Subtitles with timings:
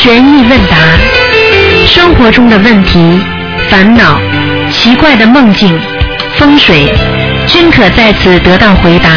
[0.00, 0.76] 悬疑问答，
[1.88, 3.20] 生活中的问题、
[3.68, 4.20] 烦恼、
[4.70, 5.76] 奇怪的梦境、
[6.36, 6.94] 风水，
[7.48, 9.10] 均可在此得到回答。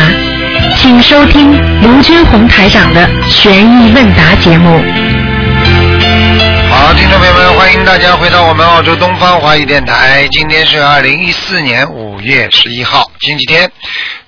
[0.77, 1.51] 请收听
[1.83, 4.83] 卢军红台长的悬疑问答节目。
[6.71, 10.27] 好，听众朋友们，欢迎大家回到我们澳洲东方华语电台。
[10.31, 13.69] 今天是二零一四年五月十一号，星期天，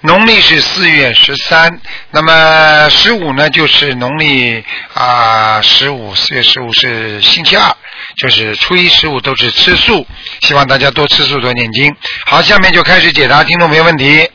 [0.06, 1.80] 农历是四月十三。
[2.12, 4.64] 那么十五呢，就是农历
[4.94, 7.74] 啊十五，四月十五是星期二，
[8.18, 10.06] 就是初一十五都是吃素。
[10.42, 11.96] 希望大家多吃素，多念经。
[12.26, 14.30] 好，下面就开始解答听众朋友问题。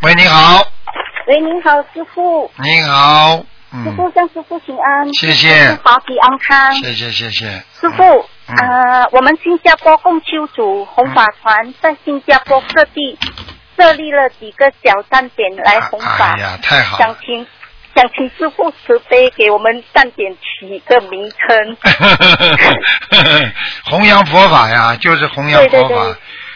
[0.00, 0.66] 喂，你好，
[1.26, 2.50] 喂，您好，师傅。
[2.62, 5.12] 你好，嗯，师傅向师傅请安。
[5.12, 6.74] 谢谢师傅法体安康。
[6.76, 7.46] 谢谢谢谢。
[7.80, 13.18] 师傅，嗯呃，我们新加坡共修组红法团在新加坡各地
[13.76, 17.04] 设立了几个小站点来弘法哎，呀，太好了。
[17.04, 17.46] 想请
[17.94, 21.76] 想请师傅慈悲给我们站点起一个名称。
[23.90, 26.14] 弘扬佛法呀，就是弘扬佛法，对对对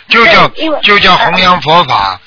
[0.08, 0.48] 就叫
[0.82, 2.20] 就叫弘扬佛法，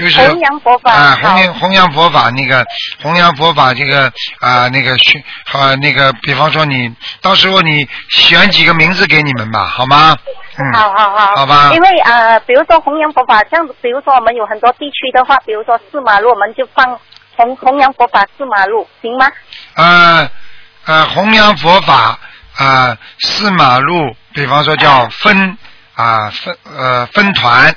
[0.00, 2.64] 就是弘扬佛法啊，弘扬弘扬佛法那个
[3.02, 10.16] 弘扬佛法这个啊那个训啊那个，比方说你到时候你选几个名字给你们吧，好吗？
[10.56, 16.98] 嗯，好好好，好吧因为呃，比如说弘扬佛法，这样子，比如说我们有很多地区的话，比如说四马路，我们就放
[17.36, 19.30] 弘弘扬佛法四马路，行吗？
[19.74, 20.30] 呃
[20.86, 22.18] 呃，弘扬佛法
[22.56, 25.56] 啊，四马路，比方说叫分
[25.94, 27.74] 啊分呃分团。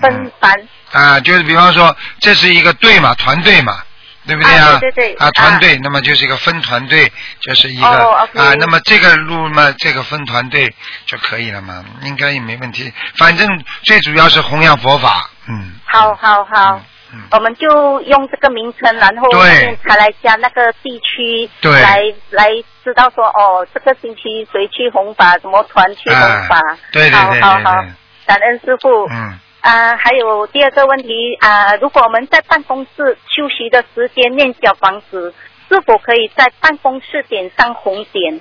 [0.00, 0.52] 分班。
[0.96, 3.82] 啊，就是比方说，这是一个队嘛，团队嘛，
[4.26, 10.74] 对不对啊对对对啊，团队，那么就是一个分团队，就是一个、啊，那么这个路嘛，这个分团队
[11.06, 12.92] 就可以了嘛，应该也没问题。
[13.18, 13.46] 反正
[13.82, 15.74] 最主要是弘扬佛法，嗯。
[15.84, 16.80] 好好好，
[17.12, 17.22] 嗯。
[17.30, 19.30] 我们就用这个名称，然后
[19.86, 22.48] 才来加那个地区，对来来
[22.82, 27.84] 知道说哦，这个星期谁去弘法，什么团去弘法，啊对对对对好好
[28.26, 29.06] 感恩师傅。
[29.10, 35.34] 嗯，啊，还有第二个问题啊，如果我们在办公室休息的时间念小房子，
[35.68, 38.40] 是否可以在办公室点上红点？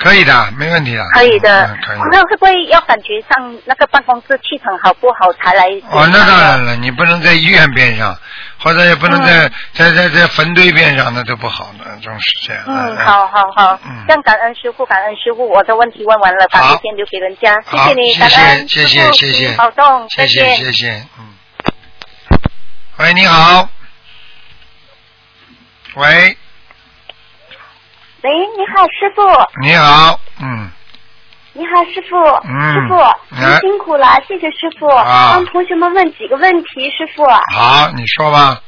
[0.00, 1.04] 可以的，没问题的。
[1.14, 1.98] 可以的嗯，可以。
[2.10, 5.66] 那会不会要感觉上那个办公室气场好不好才来？
[5.90, 8.16] 哦，那当然了，你不能在医院边上，
[8.58, 12.62] 或者也不能在、在在在坟堆边上，那都不好的，这种是这样。
[12.66, 20.54] 嗯，哎好好好，嗯这样感恩师傅，感恩师傅，我的问题问完了，把好时间留给人家，谢谢你，谢感恩谢谢谢谢谢，保重，谢谢。
[20.54, 21.26] 谢谢，嗯。
[22.96, 23.68] 喂，你好。
[25.94, 26.36] 喂，
[28.22, 29.22] 喂，你好，师傅，
[29.62, 30.68] 你好，嗯，
[31.54, 32.94] 你好，师傅，嗯师傅，
[33.34, 35.32] 哎您辛苦了，谢谢师傅，啊。
[35.32, 37.24] 帮同学们问几个问题，师傅。
[37.24, 38.60] 好，你说吧。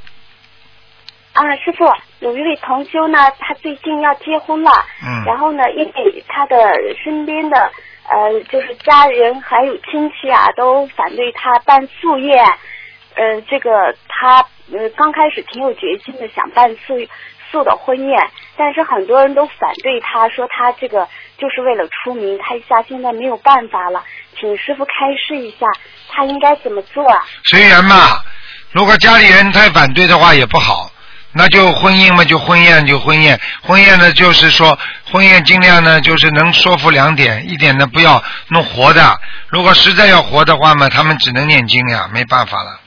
[1.34, 1.84] 啊，师傅，
[2.20, 4.70] 有一位同修呢，他最近要结婚了，
[5.04, 5.24] 嗯。
[5.26, 6.56] 然后呢，因为他的
[7.04, 7.70] 身边的
[8.08, 12.42] 呃，就是家人还有亲戚啊，都反对他办素宴，
[13.16, 13.70] 呃，这个
[14.08, 14.38] 他
[14.72, 16.94] 呃刚开始挺有决心的，想办素
[17.50, 18.18] 素的婚宴，
[18.56, 21.08] 但是很多人都反对他，说他这个
[21.38, 24.04] 就是为了出名，他一下现在没有办法了，
[24.38, 25.66] 请师傅开示一下，
[26.08, 27.24] 他应该怎么做啊？
[27.44, 28.22] 随缘嘛，
[28.72, 30.90] 如果家里人太反对的话也不好，
[31.32, 34.78] 那就婚姻嘛，就婚宴就婚宴，婚宴呢就是说
[35.10, 42.80] 婚宴尽量呢就是能说服两点，一点呢不要弄活的，如果实在要活的话嘛，他们只能念经呀，没办法了，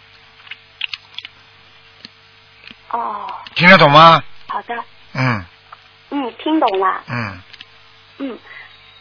[2.91, 4.23] 哦，听得懂吗？
[4.47, 4.75] 好的，
[5.15, 5.43] 嗯
[6.15, 7.03] 嗯，听懂了。
[7.09, 7.39] 嗯，
[8.19, 8.39] 嗯，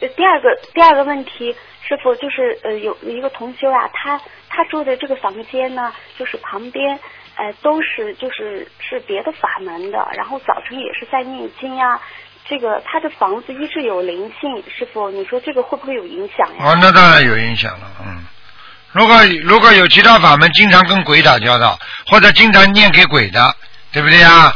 [0.01, 1.55] 呃第二个第二个问题，
[1.87, 6.99] 师傅就是呃有有一个同修啊，他他住的这个房间呢，就是旁边
[7.37, 12.01] 呃都是就是是别的法门的，然后早晨也是在念经呀、
[12.45, 16.65] 这个他的房子一直有灵性，师傅你说这个会不会有影响呀？
[16.65, 18.25] 哦，那当然有影响了，嗯。
[18.93, 21.77] 如果如果有其他法门经常跟鬼打交道，
[22.07, 23.57] 或者经常念给鬼的，
[23.93, 24.53] 对不对呀？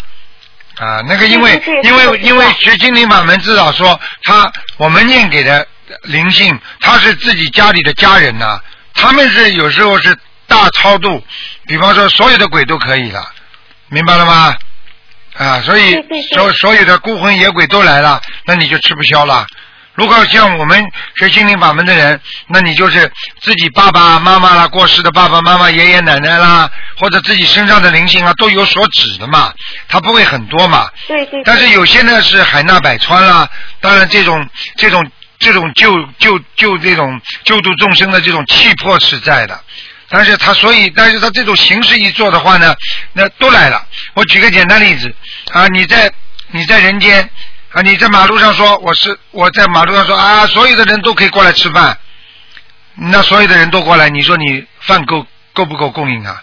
[0.78, 5.66] 啊，那个因为因为因为学心灵法门至少说他我们念给的
[6.04, 8.60] 灵性，他是自己家里的家人呐、
[8.94, 10.16] 他们是有时候是
[10.46, 11.22] 大超度，
[11.66, 13.28] 比方说所有的鬼都可以了，
[13.88, 14.56] 明白了吗？
[15.36, 15.96] 啊，所以
[16.32, 19.46] 所所有的孤魂野鬼都来了，那你就吃不消了。
[19.98, 20.80] 如果像我们
[21.16, 23.10] 学心灵法门的人，那你就是
[23.40, 29.52] 自己爸爸妈妈啦、过世的爸爸妈妈、爷爷奶奶啦，或者自己身上的灵性啊，都有所指的嘛，
[29.88, 30.88] 它不会很多嘛。
[31.08, 31.42] 对对对。
[31.44, 33.50] 但是有些呢是海纳百川啦，
[33.80, 35.04] 当然这种这种
[35.40, 39.60] 这种救救救这种救度众生的这种气魄是在的，
[40.08, 42.72] 但是他所以，但是他这种形式一做的话呢，
[43.14, 43.84] 那都来了。
[44.14, 45.12] 我举个简单例子
[45.52, 46.12] 啊，你在
[46.52, 47.28] 你在人间
[47.72, 51.98] 啊，你在马路上说我是我在马路上说啊，所有的人都可以过来吃饭，
[52.94, 56.42] 那所有的人都过来，你说你饭够够不够供应啊？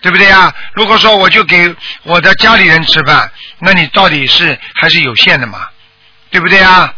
[0.00, 0.54] 对不对啊？
[0.74, 1.74] 如果说我就给
[2.04, 5.68] 我的家里人吃饭，那你到底是还是有限的嘛？
[6.30, 6.94] 对不对啊？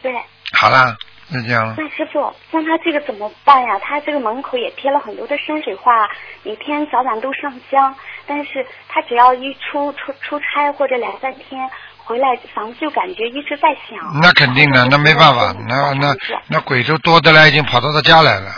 [0.00, 0.12] 对。
[0.52, 0.96] 好了，
[1.34, 1.74] 那这样了。
[1.76, 3.76] 那师傅，像他这个怎么办呀？
[3.82, 6.08] 他这个门口也贴了很多的山水画，
[6.44, 7.92] 每天早晚都上香，
[8.24, 14.20] 但是他只要一出出出差或者两三天回来，房子就感觉一直在响。
[14.22, 16.14] 那肯定的，那没办法，那那
[16.46, 18.50] 那鬼都多的来，已经跑到他家来了，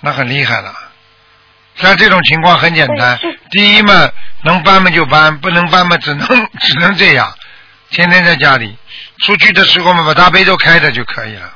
[0.00, 0.72] 那很厉害了。
[1.74, 3.18] 像这种情况很简单，
[3.50, 3.92] 第一嘛，
[4.44, 6.26] 能搬嘛就搬，不能搬嘛只能
[6.60, 7.32] 只能这样，
[7.90, 8.76] 天天在家里，
[9.24, 11.52] 出去的时候嘛把大悲咒开着就可以了，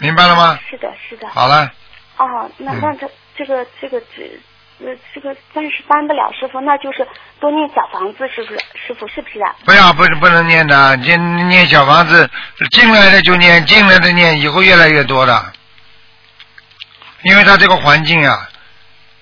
[0.00, 0.58] 明白了吗？
[0.68, 1.28] 是的，是的。
[1.28, 1.70] 好了。
[2.16, 4.40] 哦，那那这这个这个这
[4.84, 7.06] 呃这个暂时搬不了，师傅，那就是
[7.38, 8.58] 多念小房子，是不是？
[8.74, 9.54] 师傅是不是啊？
[9.64, 12.28] 不要，不是不能念的，念念小房子，
[12.72, 15.52] 进来的就念，进来的念，以后越来越多的。
[17.22, 18.48] 因为他这个环境啊，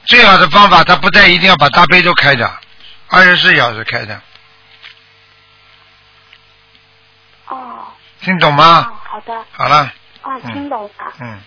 [0.05, 2.51] 最好的方法，他不但一定要把大悲咒开着，
[3.09, 4.21] 二十四小时开着。
[7.49, 7.87] 哦。
[8.21, 8.89] 听懂吗？
[8.89, 9.45] 哦，好的。
[9.53, 9.93] 好了。
[10.29, 11.13] 啊，听懂了。
[11.21, 11.39] 嗯。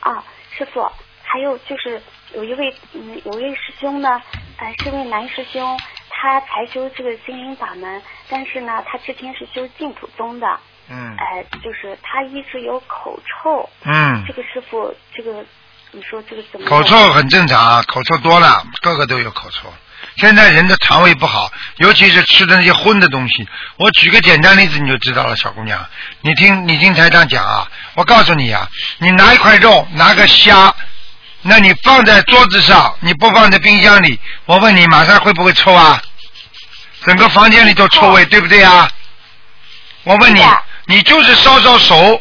[0.00, 0.24] 啊，
[0.56, 0.90] 师傅，
[1.22, 2.00] 还有就是
[2.34, 4.20] 有一位嗯有一位师兄呢，
[4.58, 5.78] 呃是位男师兄，
[6.08, 10.46] 他才修这个心灵法门，但是呢，他之前是修净土宗的。
[10.88, 11.16] 嗯。
[11.16, 13.68] 哎，就是他一直有口臭。
[13.84, 14.24] 嗯。
[14.26, 15.44] 这个师傅，这个。
[15.92, 16.68] 你说这个怎么？
[16.68, 19.68] 口臭很正常啊，口臭多了，个个都有口臭。
[20.16, 23.48] 现在人的肠胃不好，尤其是吃的那些荤的东西。
[23.76, 25.84] 我举个简单例子你就知道了，小姑娘，
[26.20, 28.68] 你听你听台长讲啊，我告诉你啊，
[28.98, 30.74] 你拿一块肉，拿个虾，
[31.42, 36.00] 那你放在桌子上，你不放在冰箱里，我问你马上会不会臭啊？
[37.06, 38.90] 整个房间里都臭味，对不对啊？
[40.02, 40.42] 我问你，
[40.86, 42.20] 你就是烧烧手。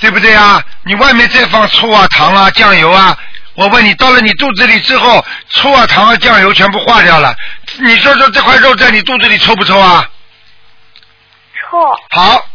[0.00, 0.60] 对不对啊？
[0.82, 3.16] 你外面再放醋啊、糖啊、酱油啊，
[3.54, 7.34] 我问你，到了你肚子里之后，醋啊、糖啊、酱油全部化掉了，
[7.80, 10.08] 你说说这块肉在你肚子里臭不臭啊？
[11.54, 11.78] 臭。
[12.10, 12.46] 好，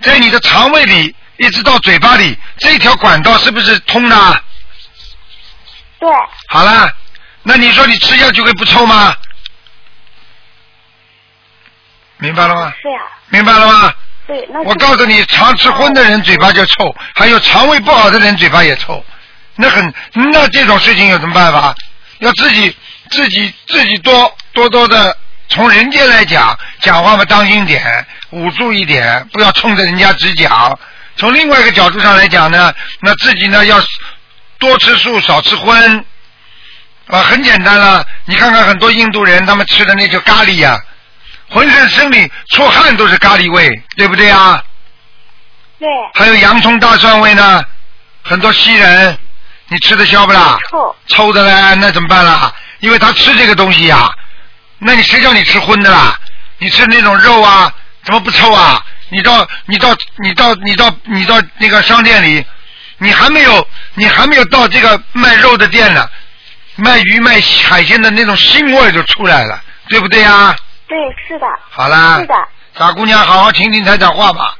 [0.00, 4.42] 在你的肠胃里一直到嘴巴里，这条管道是不是通的？
[6.00, 6.10] 对。
[6.48, 6.92] 好啦，
[7.44, 9.14] 那你说你吃下去会不臭吗？
[12.18, 12.72] 明白了吗？
[12.82, 13.00] 是呀。
[13.28, 13.94] 明白了吗？
[14.26, 19.04] 对，那我告诉你，常吃荤的人嘴巴就臭，还有肠胃不好的人嘴巴也臭，
[19.56, 21.74] 那很那这种事情有什么办法？
[22.18, 22.76] 要自己
[23.10, 25.16] 自己自己多多多的
[25.48, 30.78] 从人间来讲讲话嘛，当心点，捂住一点，不要冲着人家直讲。
[31.16, 33.82] 从另外一个角度上来讲呢，那自己呢要
[34.58, 36.04] 多吃素，少吃荤
[37.08, 38.06] 啊，很简单了。
[38.24, 40.78] 你看看很多印度人，他们吃的那叫咖喱呀。
[41.50, 44.62] 浑身身里出汗都是咖喱味，对不对啊？
[45.78, 45.88] 对。
[46.14, 47.62] 还有洋葱大蒜味呢，
[48.22, 49.18] 很多西人，
[49.72, 50.58] 你吃得消不啦？
[50.70, 50.96] 臭。
[51.06, 52.52] 臭的嘞，那怎么办啦？
[52.80, 54.10] 因为他吃这个东西呀，
[54.78, 56.14] 那你谁叫你吃荤的啦？
[56.58, 57.72] 你吃那种肉啊，
[58.04, 58.84] 怎么不臭啊？
[59.08, 62.44] 你到你到你到你到你到那个商店里，
[62.98, 66.06] 你还没有你还没有到这个卖肉的店呢，
[66.76, 69.58] 卖鱼卖海鲜的那种腥味就出来了，
[69.88, 70.54] 对不对呀？
[70.86, 71.46] 对，是的。
[71.70, 72.18] 好啦。
[72.20, 72.34] 是的。
[72.78, 74.54] 傻姑娘，好好听听台长话吧，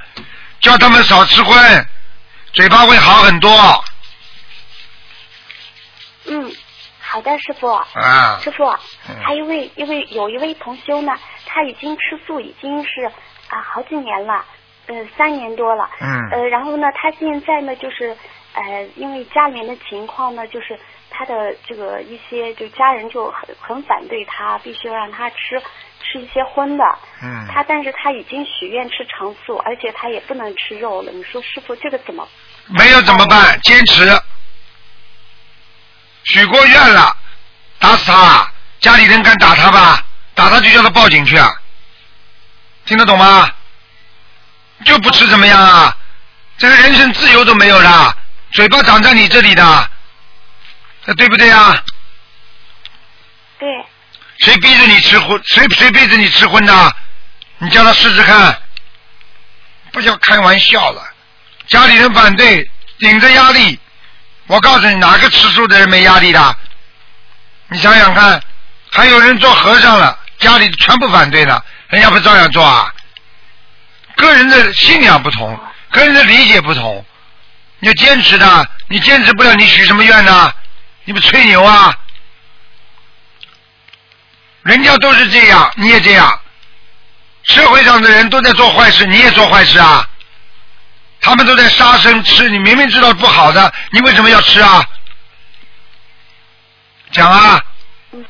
[0.60, 1.86] 叫他们少吃荤，
[2.54, 3.84] 嘴巴会好很多。
[6.26, 6.52] 嗯，
[7.00, 7.68] 好的，师傅。
[7.68, 8.38] 啊。
[8.42, 8.64] 师傅，
[9.22, 11.12] 还一位，一位有一位同修呢，
[11.46, 13.04] 他已经吃素已经是
[13.48, 14.44] 啊好几年了，
[14.86, 15.88] 呃三年多了。
[16.00, 16.28] 嗯。
[16.30, 18.16] 呃，然后呢，他现在呢就是
[18.54, 20.78] 呃因为家里面的情况呢，就是
[21.10, 25.60] 他的这个一些就家人就很很反对他，必须要让他吃。
[26.04, 26.84] 吃一些荤的，
[27.22, 31.10] 嗯，他但是他已经许愿吃长素，而且他也不能吃肉了。
[31.12, 32.28] 你说师傅这个怎么？
[32.68, 33.58] 没有怎么办？
[33.60, 34.04] 坚持，
[36.24, 37.16] 许过愿了，
[37.78, 38.50] 打死他，
[38.80, 40.04] 家里人敢打他吧？
[40.34, 41.50] 打他就叫他报警去啊！
[42.86, 43.50] 听得懂吗？
[44.84, 45.96] 就不吃怎么样啊？
[46.58, 48.16] 这个人身自由都没有了，
[48.52, 49.90] 嘴巴长在你这里的，
[51.04, 51.82] 这对不对啊？
[53.58, 53.68] 对。
[54.38, 55.40] 谁逼着你吃荤？
[55.44, 56.96] 谁谁逼着你吃荤的？
[57.58, 58.60] 你叫他试试看，
[59.92, 61.02] 不要开玩笑了。
[61.68, 63.78] 家里人反对，顶着压力。
[64.52, 66.56] 我告诉你，哪个吃素的人没压力的？
[67.68, 68.38] 你想想看，
[68.90, 72.92] 还有人做和尚了，家里全部反对的，人家不照样做啊？
[74.14, 75.58] 个人的信仰不同，
[75.90, 77.02] 个人的理解不同，
[77.78, 80.52] 你要坚持的，你坚持不了，你许什么愿呢？
[81.04, 81.96] 你不吹牛啊？
[84.64, 86.40] 人家都是这样，你也这样。
[87.44, 90.06] 社会上的人都在做坏事，你也做坏事啊。
[91.22, 94.84] 他们都在杀生吃，你明明知道不好的，你为什么要吃啊？
[97.12, 97.62] 讲啊！
[98.12, 98.24] 嗯，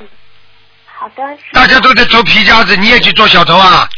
[0.99, 1.23] 好的。
[1.53, 3.89] 大家都在偷皮夹子，你也去做小偷啊？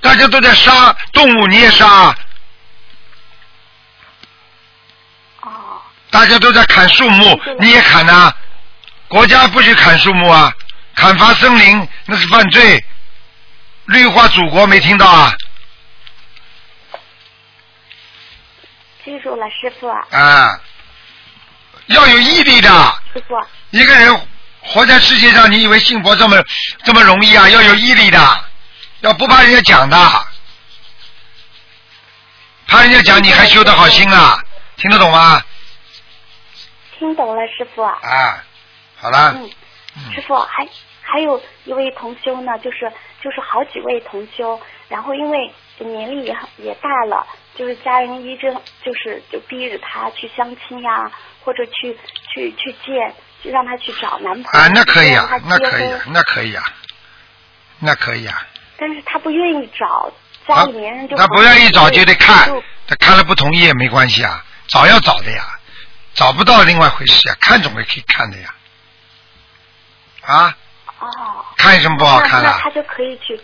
[0.00, 2.16] 大家都在杀动物，你也杀啊？
[5.40, 5.50] 哦，
[6.10, 8.32] 大家都在砍树木，你也砍呐、
[9.08, 10.52] 国家不许砍树木啊，
[10.94, 12.84] 砍伐森林那是犯罪。
[13.86, 15.32] 绿化祖国没听到啊？
[19.06, 20.60] 记住了，师傅，啊，
[21.86, 22.68] 要有毅力的。
[23.14, 23.36] 师傅，
[23.70, 24.20] 一个人
[24.60, 26.36] 活在世界上，你以为信佛这么
[26.82, 27.48] 这么容易啊？
[27.48, 28.18] 要有毅力的，
[29.02, 29.96] 要不怕人家讲的，
[32.66, 34.42] 怕人家讲你还修得好心啊？
[34.76, 35.40] 听得懂吗？
[36.98, 37.82] 听懂了，师傅。
[37.82, 38.42] 啊，
[38.96, 40.66] 好了，嗯，师傅还
[41.00, 47.24] 还有一位同修呢，就是就是好几位同修，然后因为年龄也也大了，
[47.56, 48.52] 就是家人一直
[48.84, 51.10] 就是就逼着他去相亲呀，
[51.42, 51.96] 或者去
[52.32, 56.64] 去去见，就让他去找男朋友，啊，那可以啊那可以啊，那可以啊，
[57.80, 58.46] 那可以啊。
[58.78, 60.12] 但是他不愿意找，
[60.46, 65.42] 家里面人就他不愿意找就得看就，他看了不同意也没关系啊，找要找的呀，
[66.14, 68.54] 找不到另外回事呀，看总归可以看的呀。
[70.22, 70.56] 啊，
[70.98, 71.08] 哦，
[71.56, 72.70] 看有什么不好看的那那他？
[72.70, 73.40] 就可以去，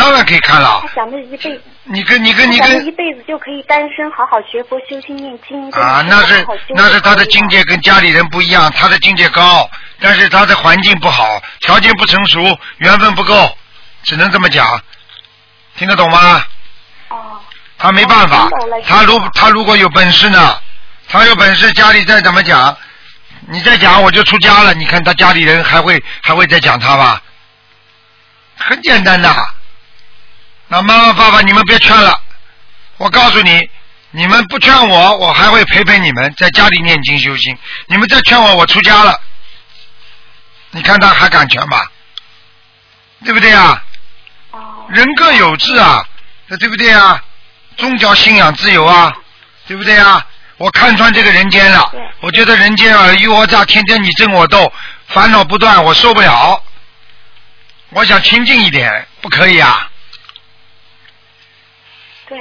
[0.00, 0.88] 当然可以看了他。
[0.94, 1.62] 想着一辈子。
[1.84, 5.70] 你跟你跟你跟一跟辈子就可以单身，好好学佛修心念经。
[5.72, 12.40] 啊，那是那是他的境界跟家里人不一样，他的境界高，但是他的环境不好，条件不成熟，
[12.78, 13.56] 缘分不够，
[14.04, 14.80] 只能这么讲，
[15.76, 16.44] 听得懂吗？
[17.08, 17.40] 哦，
[17.76, 18.48] 他没办法
[18.86, 20.56] 他如他如果有本事呢，
[21.08, 22.76] 他有本事，家里再怎么讲，
[23.48, 27.20] 你再讲我就出家了，你看他家里人还会还会再讲他吧？
[28.56, 29.34] 很简单的。
[30.72, 32.22] 那妈妈爸爸，你们别劝了，
[32.96, 33.68] 我告诉你，
[34.12, 37.58] 你们不劝我，我还会陪陪你们在家里念经修心。
[37.86, 39.20] 你们再劝我，我出家了，
[40.70, 41.84] 你看他还敢劝吗？
[43.24, 43.84] 对不对啊？
[44.90, 46.04] 人各有志啊，
[46.60, 47.20] 对不对啊？
[47.76, 49.12] 宗教信仰自由啊，
[49.66, 50.24] 对不对啊？
[50.56, 54.72] 我看穿这个人间了，我觉得人间尔虞我诈，天天你争我斗，
[55.08, 56.62] 烦恼不断，我受不了。
[57.88, 59.88] 我想清静一点，不可以啊？
[62.28, 62.38] 对，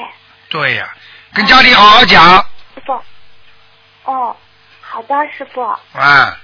[0.50, 0.96] 对呀、
[1.34, 2.22] 跟家里好好讲
[2.76, 2.94] 师傅。
[4.12, 4.36] 哦，
[4.82, 6.40] 好的，师傅，啊，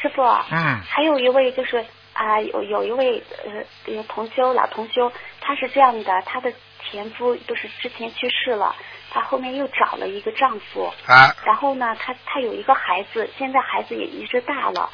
[0.00, 0.22] 师傅。
[0.50, 8.74] 嗯还有一位就是啊、有有一位呃有同修老同修，他是这样的，他的前夫就是之前去世了，
[9.10, 14.90] 他后面又找了一个丈夫，啊，然后呢，她她有一个孩子，现在孩子也一直大了。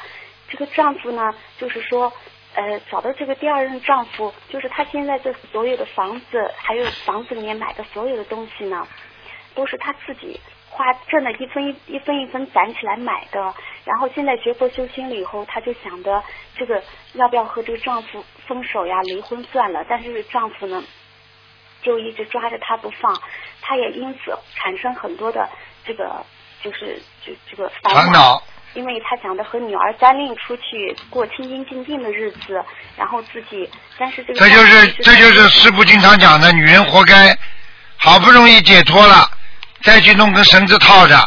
[0.49, 2.13] 这个丈夫呢，就是说，
[2.55, 8.87] 呃，找到这个第二任丈夫，就是他现在这所有的房子，还有房子里面买的所有的东西呢，
[9.55, 13.53] 都是他自己花挣的一分一一分一分攒起来买的。
[13.85, 16.23] 然后现在学佛修心了以后，她就想着
[16.55, 16.81] 这个
[17.13, 19.85] 要不要和这个丈夫分手呀，离婚算了。
[19.89, 20.83] 但是丈夫呢，
[21.81, 23.19] 就一直抓着她不放，
[23.61, 25.49] 她也因此产生很多的
[25.83, 26.23] 这个
[26.61, 28.41] 就是就这个烦恼，
[28.73, 32.63] 因为他想着和女儿单另出去过清清静静的日子，
[32.97, 37.37] 然后自己，但是这个这就是这就是师傅经常讲的，女人活该，
[37.97, 39.29] 好不容易解脱了，
[39.83, 41.17] 再去弄根绳子套着，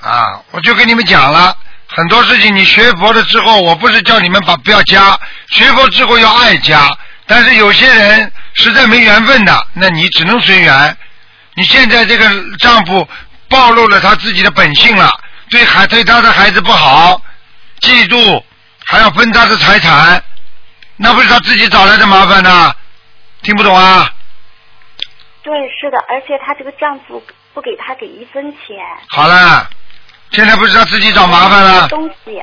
[0.00, 0.42] 啊！
[0.50, 6.90] 我就跟你们讲了，很多事情你学佛了之后，我不是叫你们把不要加，学佛之后要爱家，
[7.26, 10.96] 但是有些人实在没缘分的，那你只能随缘。
[11.54, 13.08] 你现在这个丈夫
[13.48, 15.08] 暴露了他自己的本性了，
[15.54, 17.22] 对孩对他的孩子不好，
[17.80, 18.42] 嫉妒，
[18.84, 20.20] 还要分他的财产，
[20.96, 22.74] 那不是他自己找来的麻烦呐、
[23.40, 24.12] 听不懂啊？
[25.44, 28.76] 对，是的，而且她这个丈夫不给她给一分钱，
[29.10, 29.70] 好了，
[30.32, 32.42] 现在不是他自己找麻烦了，东西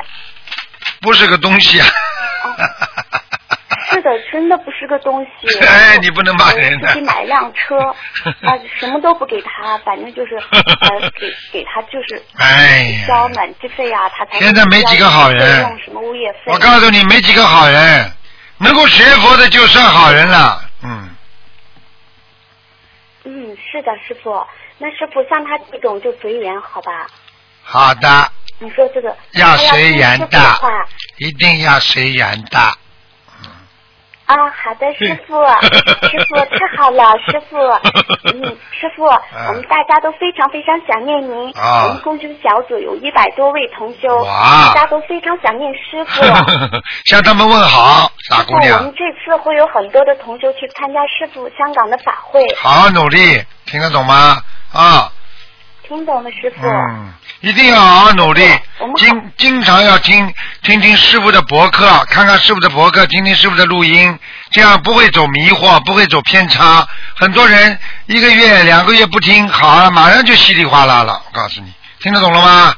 [1.02, 1.88] 不是个东西啊。
[3.92, 5.60] 是的，真的不是个东西。
[5.66, 7.78] 哎你不能骂人的自己买辆车
[8.48, 16.40] 啊，什么都不给他，反正就是呃，给给他就是 哎呀交暖气费啊，他才现在没几个好人用什么物业费。
[16.48, 18.12] 我告诉你，没几个好人，
[18.60, 20.62] 能够学佛的就算好人了。
[20.84, 21.10] 嗯，
[23.26, 24.46] 嗯，是的，师傅。
[24.78, 27.08] 那师傅像他这种就随缘，好吧？
[27.64, 30.70] 好的，你说这个要随缘的话
[31.18, 32.58] 一定要随缘的。
[34.32, 35.44] 啊，啊，好的，师傅，
[36.08, 37.58] 师傅太好了，师傅，
[38.34, 41.52] 嗯，师傅，我们大家都非常非常想念您。
[41.58, 46.22] 啊我们共修小组有一百多位同修，哇大家都非常想念师 傅。
[47.06, 54.38] 向他们问好，傻师傅，我们，这次会有很多的同修去参加师傅香港的法会，好好努力，听得懂吗？
[54.74, 55.12] 啊，
[55.92, 56.66] 听懂了，师傅。
[56.66, 58.48] 嗯，一定要好好努力
[58.96, 64.18] 经经常要听听听师傅的博客，看看师傅的博客，听听师傅的录音，
[64.52, 66.88] 这样不会走迷惑，不会走偏差。
[67.18, 71.22] 很多人一个月、两个月不听，好了，马上就稀里哗啦了。
[71.26, 72.74] 我告诉你，听得懂了吗？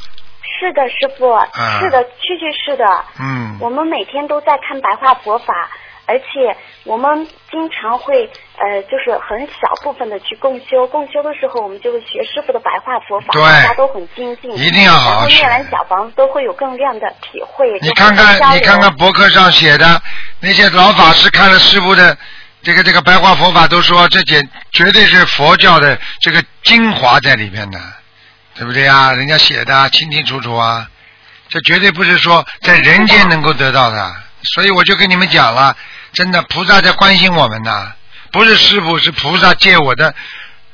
[0.59, 1.45] 是的，师傅，啊
[1.79, 2.85] 是的，确确是的。
[3.19, 5.53] 嗯，我们每天都在看白话佛法，
[6.05, 6.25] 而且
[6.83, 10.85] 我们经常会呃，就是很小部分的去共修。
[10.87, 14.51] 共修的时候，我们就会学师傅的白话佛法，对大家都很精进。
[14.57, 17.79] 一定要好好念完小房子都会有更亮的体会。
[17.79, 20.01] 你看看，你看看博客上写的
[20.41, 22.17] 那些老法师看了师傅的
[22.61, 27.79] 这个这个白话佛法，都说这简绝对是佛教的这个精华在里面的，
[28.55, 29.13] 对不对啊？
[29.13, 30.85] 人家写的清清楚楚啊，
[31.47, 34.13] 这绝对不是说在人间能够得到的。
[34.55, 35.73] 所以我就跟你们讲了，
[36.13, 37.93] 真的菩萨在关心我们呐，
[38.31, 40.13] 不是师傅，是菩萨借我的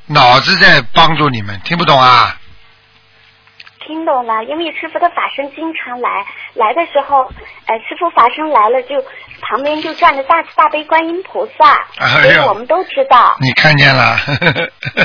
[0.08, 2.36] 脑子在帮助你们，听不懂啊？
[3.80, 7.24] 听懂了，因为师傅的法身经常来，来的时候，
[7.66, 9.04] 呃，师傅法身来了，就
[9.42, 11.86] 旁边就站着大慈大悲观音菩萨，
[12.22, 13.36] 所以我们都知道。
[13.40, 14.18] 你看见了，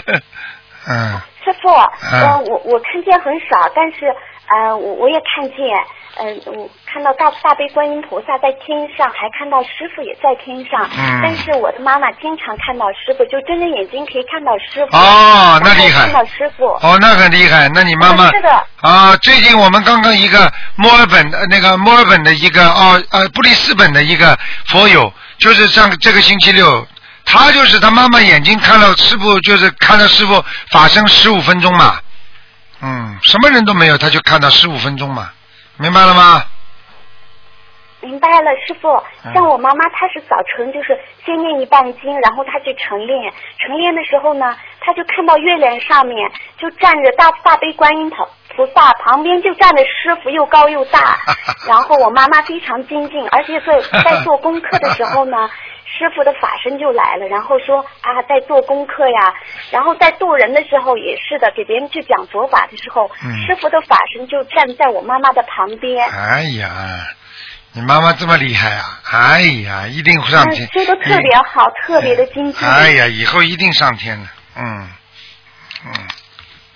[0.89, 1.21] 嗯。
[1.45, 4.07] 师傅，呃，我我看见很少，但是
[4.49, 5.59] 呃，我我也看见，
[6.17, 10.89] 嗯、我看到大大悲观音菩萨在天上，还看到师傅也在天上。
[10.97, 14.97] 嗯但是我的妈妈经常看到师傅，就睁着眼睛可以看到师傅。
[14.97, 16.67] 哦那厉害看到师傅。
[16.67, 17.69] 哦，那很厉害。
[17.75, 26.87] 那你妈妈嗯是的啊，最近我们刚刚一个墨尔本的那个墨尔本的一个哦呃布里斯本的一个佛友，就是上这个星期六，
[27.25, 31.99] 他就是他妈妈眼睛看到师傅，就是看到师傅法身十五分钟嘛，
[32.83, 35.31] 嗯，什么人都没有，他就看到十五分钟嘛，
[35.79, 36.43] 明白了吗？
[38.01, 38.89] 明白了，师傅。
[39.25, 43.33] 嗯像我妈妈，她是早晨就是先念一半经，然后她去晨练。
[43.59, 48.17] 晨练的时候呢，她就看到月亮上面就站着大慈大悲观音菩
[48.55, 51.19] 菩萨，旁边就站着师傅，又高又大。
[51.67, 55.49] 然后我妈妈非常精进，而且在在做功课的时候呢。
[55.97, 59.33] 师傅的法身就来了，然后说啊，在做功课呀，
[59.71, 66.05] 然后在渡人的时候也是的，给别人去讲佛法的时候，嗯师傅的法身就站在我妈妈的旁边。
[66.11, 67.07] 哎呀，
[67.73, 69.01] 你妈妈这么厉害啊！
[69.11, 70.85] 哎呀，一定上天嗯，。
[70.85, 72.69] 修的特别好，特别的精进。
[72.69, 74.27] 哎呀，以后一定上天的，
[74.57, 74.89] 嗯
[75.87, 75.93] 嗯，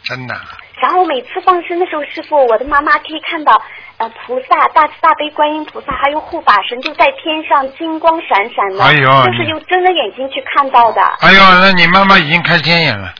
[0.05, 0.35] 真的。
[0.81, 3.61] 然后每次放生的时候，师傅，我的妈妈可以看到，
[3.99, 11.03] 呃，菩萨、大慈大悲观音菩萨还有护法神就在天上金光闪闪的，哎呦就是用睁着眼睛去看到的。
[11.21, 13.13] 哎呦，那你妈妈已经开天眼了，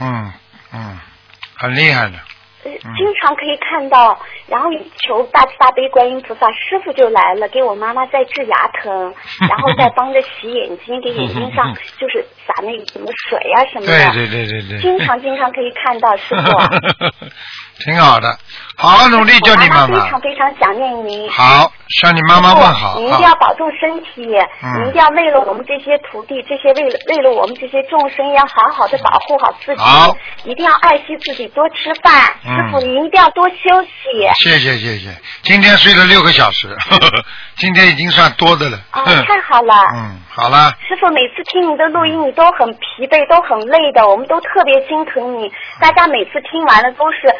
[0.00, 0.32] 嗯
[0.72, 0.98] 嗯，
[1.56, 2.12] 很厉害的。
[2.64, 4.68] 呃经常可以看到，然后
[5.06, 9.14] 求大慈大悲观音菩萨，师傅就来了，给我妈妈在治牙疼，
[9.48, 14.12] 然后再帮着洗眼睛，给眼睛上 就是撒那个什么水啊什么的。
[14.12, 14.80] 对对对对对。
[14.80, 17.16] 经常经常可以看到师傅。
[17.84, 18.36] 挺好的，
[18.76, 20.20] 好好努力，叫你妈妈非常。
[20.20, 21.30] 非常想念您。
[21.30, 23.34] 好，向你妈妈问好您一定要啊。
[23.40, 24.26] 保重身体，
[24.62, 32.34] 嗯您一定要为了我们这些徒弟，这些为了为了我们这些众生，要好好的保护好自己好，一定要爱惜自己，多吃饭。
[32.44, 34.42] 嗯师傅，您一定要多休息。
[34.42, 37.24] 谢谢谢谢，今天睡了六个小时，呵 呵
[37.56, 38.78] 今天已经算多的了。
[38.90, 39.74] 啊，哼太好了。
[39.94, 45.50] 嗯，好了，师傅，每次听你的录音，你都很疲惫，都很累的，我们都特别心疼你。
[45.80, 47.32] 大家每次听完了都是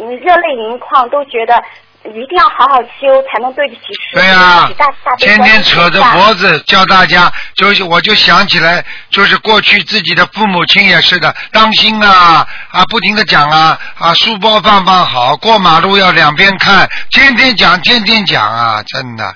[0.00, 1.62] 嗯热泪盈眶，都觉得
[2.04, 19.34] 一定要好好修，才能对得起师傅，对呀、对得起大大悲天天扯着菩萨脖子教大家，就是我就想起来，就是过去自己的父母亲也是的，当心啊啊，不停的讲啊啊，书包放放好，过马路要两边看，天天讲，天天讲啊，真的。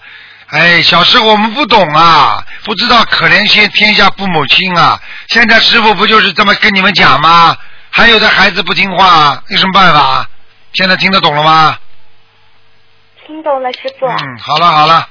[0.48, 4.98] 哎，小时候我们不懂啊，不知道可怜些天下父母亲啊。
[5.28, 7.56] 现在师傅不就是这么跟你们讲吗？
[7.90, 10.26] 还有的孩子不听话，有什么办法？
[10.74, 11.76] 现在听得懂了吗？
[13.26, 14.06] 听懂了，师傅。
[14.06, 15.06] 嗯，好了好了，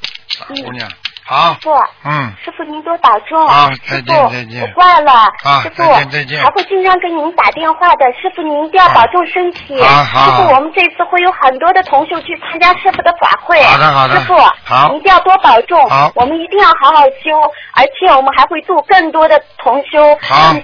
[0.48, 0.88] 姑娘，
[1.26, 1.72] 好师，傅，
[2.04, 2.34] 嗯。
[2.44, 3.48] 师傅您多保重。
[3.48, 5.12] 好再见师傅再见我挂了。
[5.44, 8.06] 啊师傅再见再见还会经常给您打电话的。
[8.22, 9.82] 师傅您一定要保重身体。
[9.82, 13.64] 好好师傅，我们这次会有很多的同学去参加师傅的法会。
[13.64, 15.90] 好的好的师傅，好您一定要多保重。
[15.90, 17.32] 好我们一定要好好修，
[17.74, 20.14] 而且我们还会度更多的同修，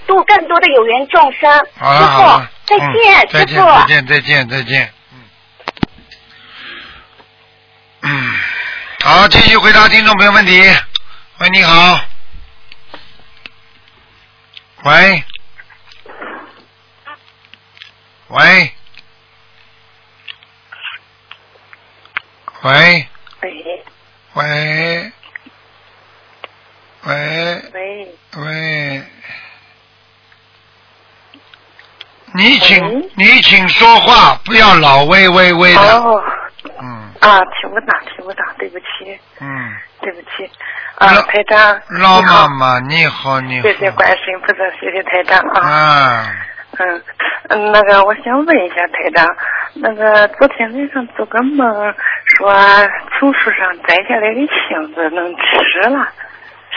[0.05, 1.49] 度更多的有缘众生。
[1.79, 2.21] 好师傅，，
[2.69, 3.65] 再嗯见，再见师傅。
[3.65, 5.23] 再见再见再见，嗯，
[8.01, 8.33] 嗯，
[9.03, 10.61] 好，继续回答听众朋友问题。
[11.39, 11.99] 喂，你好。
[14.83, 15.23] 喂。
[18.27, 18.71] 喂。
[22.61, 23.07] 喂。
[23.41, 23.83] 喂
[24.33, 25.11] 喂。
[27.03, 27.63] 喂。
[27.73, 29.03] 喂，喂。
[32.39, 35.81] 你请喂你请说话，不要老喂喂喂的。
[35.99, 36.23] 哦
[36.81, 40.49] 嗯啊，听不到，听不到，对不起，嗯，对不起。
[40.95, 43.63] 啊，台长，老妈妈你好你好。
[43.63, 45.61] 谢谢观世音菩萨，谢谢台长啊。
[45.61, 46.35] 啊，
[46.77, 47.03] 嗯
[47.49, 49.27] 嗯，那个我想问一下台长，
[49.73, 51.93] 那个昨天晚上做个梦，
[52.37, 52.53] 说
[53.17, 56.07] 从树上摘下来的杏子能吃了，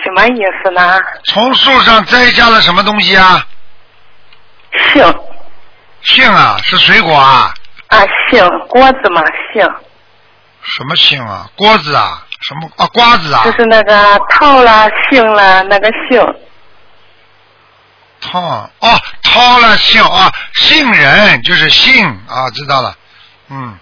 [0.03, 1.01] 什么意思呢？
[1.25, 3.47] 从树上摘下了什么东西啊？
[4.93, 5.05] 杏
[6.03, 7.53] 杏啊，是水果啊？
[7.89, 7.99] 啊，
[8.31, 9.63] 杏果子嘛，杏
[10.63, 11.49] 什么杏啊？
[11.57, 12.25] 锅子啊？
[12.41, 12.87] 什么啊？
[12.89, 13.43] 瓜子啊？
[13.45, 16.35] 就是那个桃啦、杏啦，那个杏。
[18.21, 18.41] 桃
[18.79, 22.95] 哦，掏了杏啊，杏仁就是杏啊，知道了。
[23.51, 23.77] 嗯，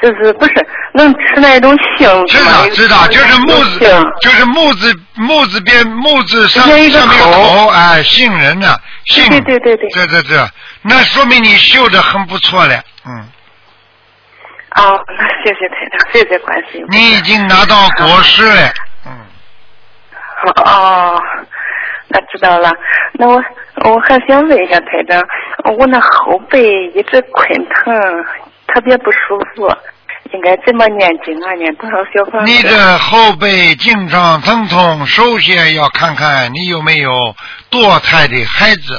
[0.00, 0.52] 就是不是
[0.94, 2.42] 能吃那种杏知？
[2.44, 3.78] 道知道，就是木字，
[4.22, 8.74] 就是木字木字边木字上上面有口口，哎，杏仁呢？
[9.04, 10.50] 杏，对对对对对对对，
[10.88, 13.28] 那说明你绣的很不错了，嗯，
[14.76, 16.98] 哦，那谢谢台长，谢谢观世音菩萨。
[16.98, 18.72] 你已经拿到国师了，
[19.06, 19.12] 嗯，
[20.64, 21.20] 哦，
[22.08, 22.72] 那知道了。
[23.12, 23.34] 那我
[23.84, 25.22] 我还想问一下台长，
[25.76, 27.94] 我那后背一直困疼，
[28.66, 29.68] 特别不舒服，
[30.32, 31.52] 应该怎么念经啊？
[31.54, 32.52] 念多少小房子？
[32.52, 37.10] 你的后背经常疼痛，首先要看看你有没有
[37.70, 38.98] 堕胎的孩子。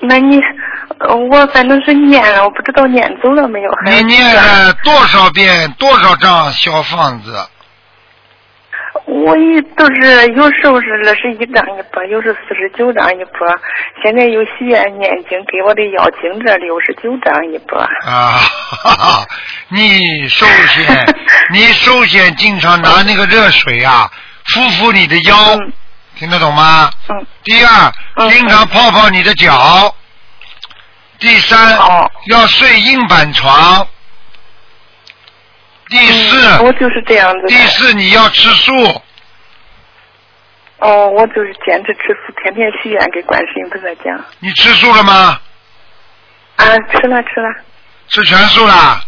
[0.00, 0.40] 那你
[0.98, 3.70] 呃我反正是念了，我不知道念走了没有。
[3.84, 7.32] 还你念了多少遍、多少张小房子？
[9.06, 13.46] 我一都是有时候是二十一张一波，有时四十九张一波。
[14.02, 17.78] 现在有许愿念经给我的要经这六十九张一波。
[17.78, 18.38] 啊，
[18.82, 19.26] 哈哈，
[19.68, 21.14] 你首先，
[21.52, 24.08] 你首先经常拿那个热水啊，
[24.46, 25.72] 敷敷你的腰，嗯
[26.20, 26.90] 听得懂吗？
[27.08, 29.96] 嗯，第二，嗯经常泡泡你的脚。
[31.18, 33.88] 第三好，要睡硬板床。
[35.88, 37.46] 第四，嗯我就是这样子。
[37.48, 38.72] 第四你要吃素，
[40.80, 44.22] 哦，我就是坚持吃素，天天许愿给观世音菩萨讲。
[44.40, 45.40] 你吃素了吗？
[46.56, 47.48] 啊，吃了吃了。
[48.08, 49.02] 吃全素啦。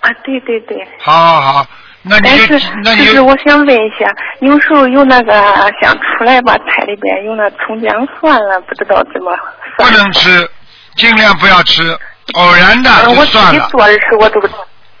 [0.00, 0.86] 啊，对对对。
[1.00, 1.66] 好好好，
[2.06, 4.06] 那你但就是那你就是我想问一下，
[4.40, 5.32] 有时候有那个
[5.80, 9.34] 想出来吧，菜里边有那葱姜蒜了，不知道怎么
[9.78, 9.88] 不。
[9.90, 10.48] 能吃，
[10.96, 11.98] 尽量不要吃，
[12.34, 13.58] 偶然的啊，就我自算了。
[13.58, 14.40] 己做的时候我都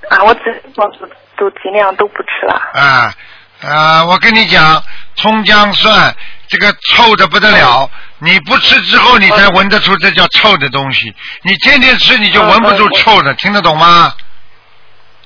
[0.08, 2.54] 啊，我自己做都都尽量都不吃了。
[2.72, 3.12] 啊
[3.62, 4.04] 啊！
[4.06, 4.82] 我跟你讲，
[5.14, 6.14] 葱姜蒜
[6.48, 11.14] 这个臭的不得了，你不吃之后你才闻得出这叫臭的东西。
[11.42, 14.12] 你天天吃你就闻不出臭的，听得懂吗？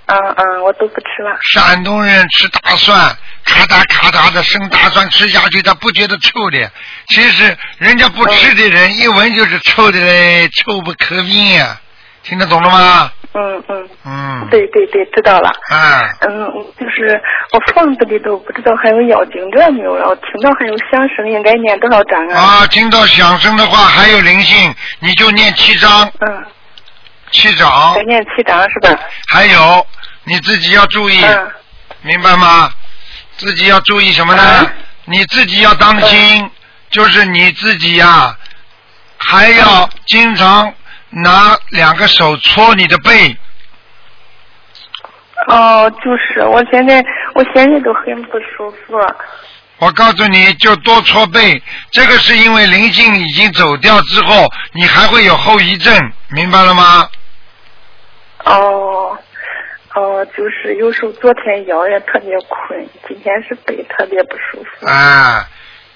[0.08, 1.36] 嗯嗯，我都不吃了。
[1.52, 2.96] 山东人吃大蒜，
[3.44, 6.70] 咔嗒咔嗒的生大蒜吃下去，他不觉得臭的。
[7.08, 11.78] 其实人家不吃的人一闻就是臭的嘞，臭不可闻呀、
[12.22, 13.12] 听得懂了吗？
[13.34, 14.48] 嗯嗯，嗯。
[14.50, 15.50] 对对对，知道了。
[15.68, 16.46] 啊，嗯，
[16.80, 17.20] 就是
[17.52, 22.40] 我房子里都不知道还有妖精这没有了，我听到还有响声，应该念多少章啊？
[22.40, 26.44] 啊，听到响声的话还有灵性，你就念七章，嗯，
[27.30, 28.02] 七章再。
[28.04, 28.98] 念七章是吧？
[29.28, 29.86] 还有
[30.28, 31.50] 你自己要注意，嗯
[32.02, 32.70] 明白吗？
[33.36, 34.42] 自己要注意什么呢？
[34.42, 34.72] 啊
[35.06, 36.50] 你自己要当心，
[36.90, 38.36] 就是你自己呀、
[39.16, 40.72] 还要经常
[41.08, 43.34] 拿两个手搓你的背，
[45.48, 47.02] 哦，就是我现在
[47.34, 49.00] 我现在都很不舒服。
[49.78, 51.62] 我告诉你，就多搓背。
[51.90, 57.08] 这个是因为灵性已经走掉之后，你还会有后遗症，明白了吗？
[58.44, 59.16] 哦，
[59.98, 64.86] 哦，就是有时候昨天腰也特别困，今天是背特别不舒服。
[64.86, 65.44] 啊，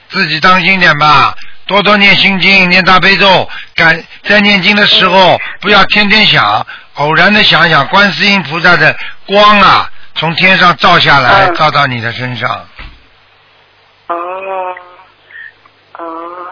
[0.09, 1.33] 自己当心点吧，
[1.69, 3.49] 多多念心经，念大悲咒。
[3.77, 12.51] 感在念经的时候，不要天天想，偶然的想想观世音菩萨的光啊，从天上照下来，嗯照到你的身上。
[14.09, 14.17] 哦，
[15.99, 16.47] 哦，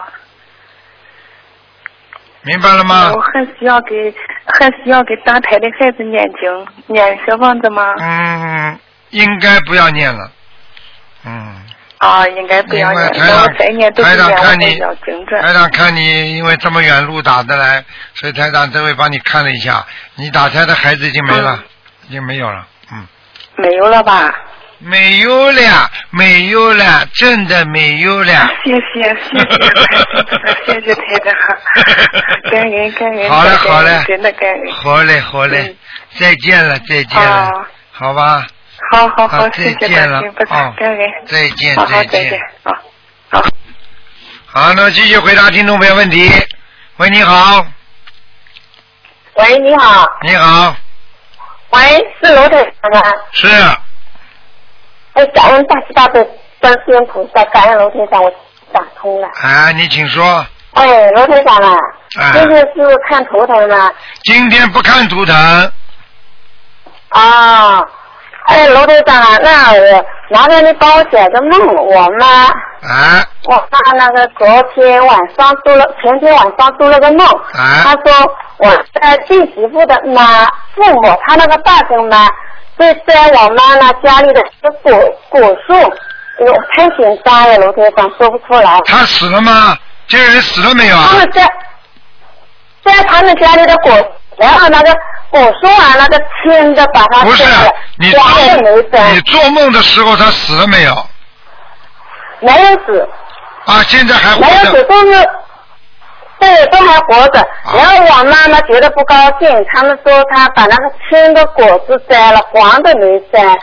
[2.43, 3.21] 明白了吗我？
[3.21, 4.15] 还需要给
[4.59, 7.95] 还需要给打胎的孩子念经念小房子吗？
[7.99, 8.79] 嗯，
[9.11, 10.31] 应该不要念了。
[11.25, 11.63] 嗯，
[11.99, 15.43] 啊，应该不要念，台长再念都是台长念我看你。
[15.43, 21.63] 台长看你因为这么远路打的来，所以台长这回帮你看了一下，你打胎的孩子已经没了，
[22.09, 22.67] 已经没有了。
[22.93, 23.07] 嗯。
[23.57, 24.35] 没有了吧？
[24.83, 28.51] 没有了，没有了，真的没有了。
[28.65, 31.35] 谢谢谢谢台长，谢谢台长，
[32.51, 34.73] 感恩感恩，好了感恩好嘞真的感恩。
[34.73, 35.77] 好嘞好嘞，
[36.19, 38.47] 再见了再见了，好吧，
[38.93, 40.23] 好好好，再见了，
[41.27, 42.75] 再见再见好。
[43.29, 43.45] 好。
[44.47, 46.29] 好，那继续回答听众朋友问题。
[46.97, 47.67] 喂，你好，
[49.35, 50.75] 喂，你好，你好，
[51.71, 51.81] 喂，
[52.23, 53.13] 是罗台长吗？
[53.33, 53.47] 是
[55.21, 56.27] 哎，感恩大慈大悲
[56.61, 58.33] 观世音菩萨，感恩罗台长，我
[58.73, 59.29] 打通了。
[59.43, 60.25] 啊，你请说。
[60.73, 61.77] 哎，罗台长啊，
[62.19, 63.91] 啊今天是看图腾吗？
[64.23, 65.35] 今天不看图腾，
[67.11, 67.85] 啊，
[68.47, 72.27] 哎，罗台长啊，那我麻烦你帮我解个梦，我妈，
[72.89, 82.29] 啊我妈那个昨天晚上做了，前天晚上做了个梦，啊她说我在弟媳妇的妈父母，她那个大舅妈，
[82.81, 84.43] 是在我妈妈家里的
[84.83, 84.93] 果
[85.29, 85.75] 果树，
[86.39, 88.79] 我太紧张了，罗台长说不出来。
[88.87, 89.77] 他死了吗？
[90.07, 91.09] 这个人死了没有啊？
[91.11, 91.47] 他们在
[92.85, 93.93] 在他们家里的果，
[94.39, 94.93] 然后那个
[95.31, 97.45] 果树啊，那个青的把它不是
[97.99, 101.07] 你没摘你，做梦的时候他死了没有？
[102.41, 103.09] 没有死，
[103.67, 105.29] 啊，现在还活没有死，是。
[106.41, 107.41] 对，都还活着。
[107.41, 113.57] 啊然后我妈妈觉得不高兴，他们说她把那个青的果子摘了，黄的没摘，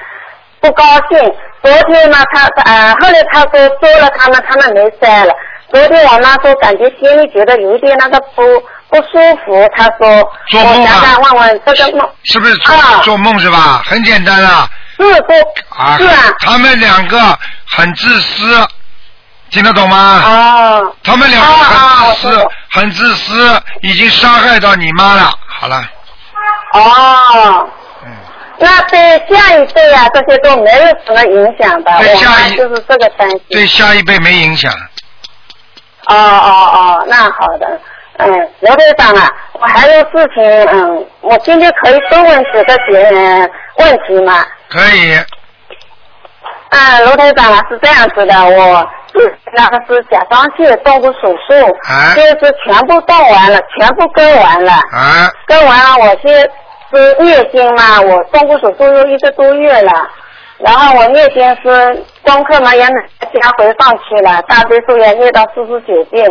[0.62, 1.20] 不高兴。
[1.64, 5.34] 昨天嘛，她呃，后来她说做了他们，他们没摘了。
[5.70, 8.44] 昨天我妈说感觉心里觉得有一点那个不
[8.90, 10.08] 不舒服，她说
[10.48, 13.82] 做梦啊我想想问问这个梦是不是做、啊做梦是吧？
[13.86, 15.34] 很简单啊，是不
[15.76, 16.34] 啊，是啊？
[16.40, 17.18] 他们两个
[17.76, 18.68] 很自私，
[19.50, 20.22] 听得懂吗？
[20.26, 25.34] 哦他们两个很自私很自私，已经伤害到你妈了。
[25.48, 25.84] 好了，
[26.74, 27.70] 哦。
[28.06, 28.12] 嗯，
[28.60, 31.98] 那对下一辈啊，这些都没有什么影响吧？
[32.00, 33.42] 对下一妈就是这个担心。
[33.50, 34.72] 对下一辈没影响。
[36.08, 37.80] 哦哦哦，那好的。
[38.20, 44.44] 嗯，刘队长啊，我还有事情，嗯，我今天可以多问几个别人问题吗？
[44.70, 45.14] 可以，
[46.70, 48.88] 啊，罗队长啊，是这样子的，我是
[49.58, 51.54] 那个是甲状腺动过手术，
[51.90, 52.14] 啊。
[52.16, 55.28] 就是全部动完了，全部割完了，啊。
[55.48, 56.52] 跟完了，我是
[56.92, 59.92] 是月经嘛，我动过手术有一个多月了，
[60.60, 66.26] 然后我月经是功课嘛也加回上去了，大悲咒也念到四十九遍，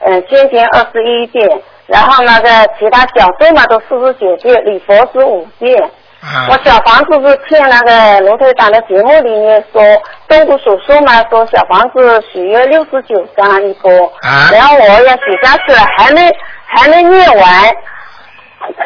[0.00, 1.48] 嗯，心经二十一遍，
[1.86, 5.90] 然后那个其他小咒嘛都四十九遍，礼佛是五遍。
[6.26, 6.48] 啊。
[6.50, 9.82] 我小房子是听那个卢台长的节目里面说，
[10.28, 13.90] 动过手术嘛，说小房子许约六十九张一波，
[14.22, 14.50] 啊。
[14.52, 16.30] 然后我也许下去了，还没
[16.66, 17.70] 还没念完，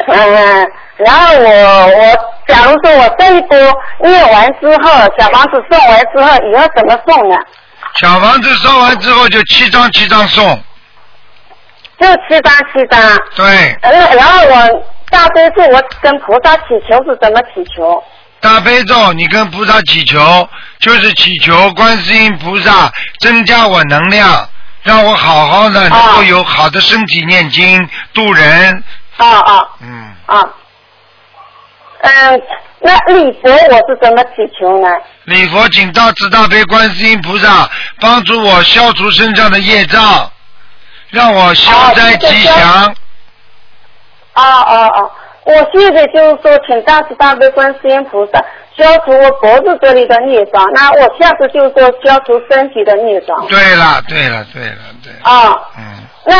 [0.07, 2.15] 嗯，然后我我
[2.47, 3.57] 假如说我这一波
[3.99, 7.35] 念完之后，小房子送完之后，以后怎么送呢？
[7.95, 10.45] 小房子送完之后就七张七张送，
[11.99, 13.01] 就七张七张，
[13.35, 18.03] 对，嗯，然后我大悲咒我跟菩萨祈求是怎么祈求？
[18.39, 24.49] 大悲咒你跟菩萨祈求，就是祈求观世音菩萨增加我能量，
[24.81, 28.83] 让我好好的能够有好的身体念经度人，
[29.17, 30.43] 啊啊嗯，啊，
[32.01, 32.41] 嗯，
[32.79, 34.87] 那礼佛我是怎么祈求呢？
[35.25, 37.69] 礼佛请大慈大悲观世音菩萨
[37.99, 40.31] 帮助我消除身上的业障，
[41.09, 42.95] 让我消灾吉祥。
[44.33, 45.11] 啊啊啊！
[45.43, 48.39] 我现在就是说，请大慈大悲观世音菩萨
[48.77, 50.63] 消除我脖子这里的孽障。
[50.73, 53.35] 那我下次就是说消除身体的孽障。
[53.47, 55.83] 对了，对了，对了，对了，啊，嗯，
[56.25, 56.35] 那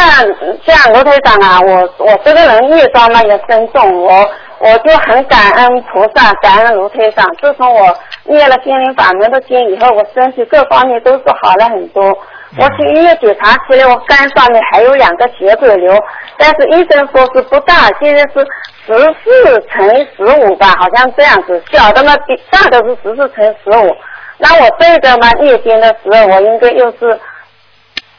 [0.63, 7.25] 像罗台长啊，我我这个人孽障嘛也深重，我我就很感恩菩萨，感恩罗台长。
[7.41, 12.15] 自从我念了心灵法门的经以后，我身体各方面都是好了很多。
[12.57, 15.97] 我去医院检查起来，我肝上面还有两个血管瘤，
[16.37, 18.45] 但是医生说是不大，现在是
[18.85, 21.63] 十四乘十五吧，好像这样子。
[21.71, 23.95] 小的嘛比大的是十四乘十五。
[24.37, 27.17] 那我这个嘛念经的时候，我应该又是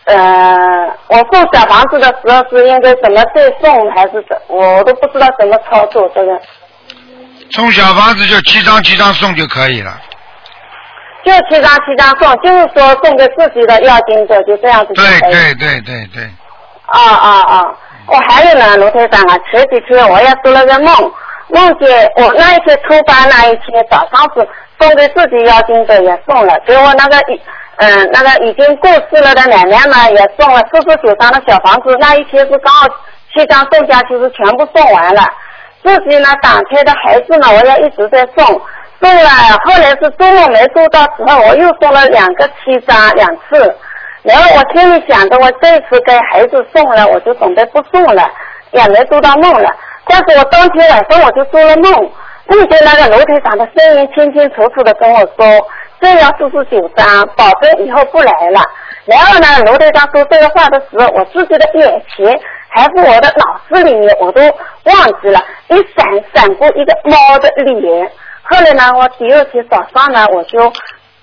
[0.04, 4.38] 呃，我送小房子的时候是应该怎么再送，还是怎？
[4.48, 6.40] 我都不知道怎么操作这个。
[7.50, 10.00] 送小房子就七张七张送就可以了。
[11.24, 15.04] 就七张七张送，就是说送给自己的要经者，就这样子对。
[15.30, 16.24] 对对对对，
[16.86, 17.74] 啊啊啊！
[18.06, 21.12] 我还有呢，卢台长啊，前几天我也做了个梦，
[21.48, 24.46] 梦见我那一天初八那一天早上是
[24.80, 27.40] 送给自己要经者也送了，给我那个已
[27.76, 32.86] 嗯、那个已经过世了的奶奶嘛也送了四十九张的小房子，那一天是刚好
[33.34, 35.22] 七张送下去是全部送完了。
[35.82, 38.60] 自己呢，打胎的孩子呢，我也一直在送，
[39.02, 39.28] 送了，
[39.64, 43.74] 后来是周末没收到时候，我又做了两个七张两次，
[44.22, 48.30] 然后我心里想着我这次给孩子送了，我就准备不送了，
[48.70, 49.68] 也没做到梦了。
[50.06, 51.92] 但是我当天晚上我就做了梦，
[52.46, 55.66] 梦见那个楼台长的声音清清楚楚的跟我说，
[56.00, 58.60] 这要四十九张，保证以后不来了。
[59.04, 68.08] 然后呢，楼台长说这个话的时候，我自己的眼前还是我的脑子里面，我都忘记了，一闪闪过一个猫的脸。
[68.44, 70.72] 后来呢，我第二天早上呢，我就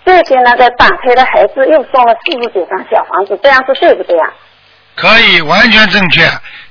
[0.06, 4.30] 再给那个打胎的孩子又送了四十九张小房子，这样是对不对啊？
[4.96, 6.24] 可以，完全正确。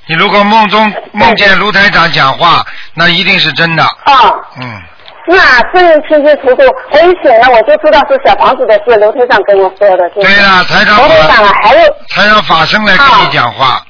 [0.07, 3.83] 你如果梦中梦见卢台长讲话，那一定是真的。
[3.83, 4.83] 哦，嗯，
[5.29, 10.11] 是啊，声音清清楚楚，我一醒了我就知道是小房子的事，卢台长跟我说的。
[10.11, 13.83] 对了，台长刘台长啊，还有台长法身来跟你讲话。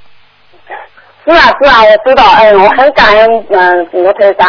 [1.27, 4.49] 是啊是啊，我知道，嗯，我很感恩嗯卢台长。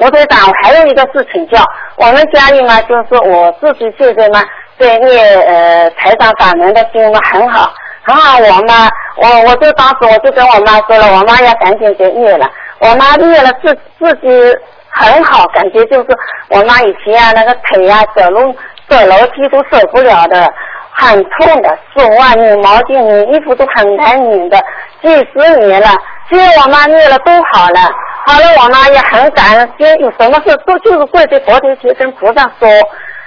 [0.00, 1.62] 刘台长，我还有一个事请教，
[1.96, 4.42] 我们家里嘛，就是我自己现在嘛，
[4.78, 7.70] 在念呃台长法门的经嘛很好，
[8.02, 8.38] 很好。
[8.38, 12.50] 我妈，我我就当时我就跟我妈说了，我妈要赶紧给念了。
[12.78, 14.56] 我妈念了自自己
[14.88, 16.06] 很好，感觉就是
[16.48, 18.56] 我妈以前啊那个腿啊走路
[18.88, 20.50] 走楼梯都受不了的，
[20.92, 24.58] 很痛的，手啊拧毛巾拧衣服都很难拧的，
[25.02, 25.88] 几十年了，
[26.30, 27.80] 现在我妈念了都好了。
[28.26, 32.68] 好了，我妈也很感恩，心有什么事都就是跪在佛台前跟菩萨说。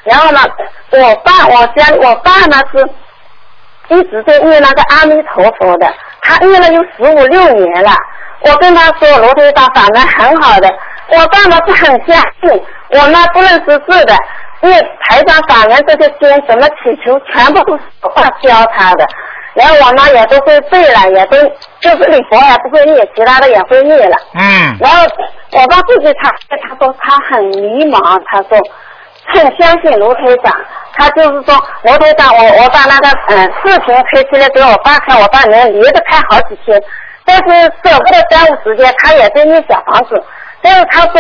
[0.04, 0.40] 然后呢，
[0.92, 5.88] 我爸我家我爸呢是一直在念那个阿弥陀佛的，
[6.22, 7.92] 他念了有十五六年了。
[8.42, 10.70] 我跟他说罗台长法门很好的，
[11.08, 14.14] 我爸呢是很相信，我妈不认识字的，
[14.60, 19.08] 念台长法门这些经怎么祈求，全部都是我爸教他的。
[19.54, 21.38] 然后我妈也都会背了，也都
[21.80, 24.18] 就是礼佛也不会念，其他的也会念了。
[24.34, 24.78] 嗯。
[24.80, 25.04] 然后
[25.52, 28.58] 我爸自己他他说他很迷茫，他说
[29.28, 30.54] 很相信卢台长，
[30.96, 36.82] 他就是说卢台长，我我把那个嗯视频拍起来给我爸看，我爸能连着看好几天，
[37.26, 40.24] 但是舍不得耽误时间，他也在念小房子，
[40.62, 41.14] 但是他说。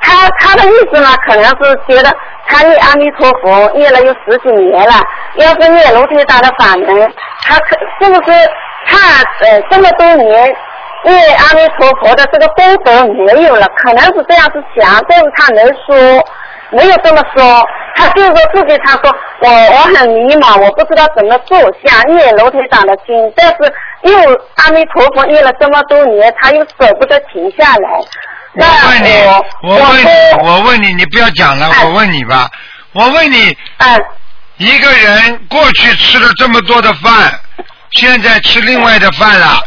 [0.00, 4.94] 他他的意思呢，可能是觉得他念阿弥陀佛念了有十几年了，
[5.36, 8.38] 要是念卢台长的法门，他可是不是
[8.86, 8.96] 他
[9.46, 10.56] 呃这么多年
[11.04, 13.66] 念阿弥陀佛的这个功德没有了？
[13.76, 16.24] 可能是这样子想，但是他没说，
[16.70, 17.64] 没有这么说。
[17.94, 23.56] 他就是说自己他说我我很迷茫，我不知道怎么做，想念卢台长的经，但是
[24.02, 24.12] 又
[24.56, 28.00] 阿弥陀佛念了这么多年，他又舍不得停下来。
[28.54, 29.10] 我问你，
[29.62, 30.08] 我问你，
[30.42, 32.50] 我问你，你不要讲了，我问你吧，
[32.92, 33.56] 我问你，
[34.58, 37.40] 一个人过去吃了这么多的饭，
[37.92, 39.64] 现在吃另外的饭了，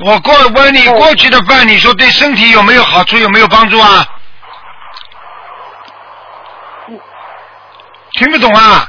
[0.00, 4.06] 我过问你过去的饭，你说对身体有没有好处，有没有帮助啊？
[8.12, 8.86] 听不懂啊？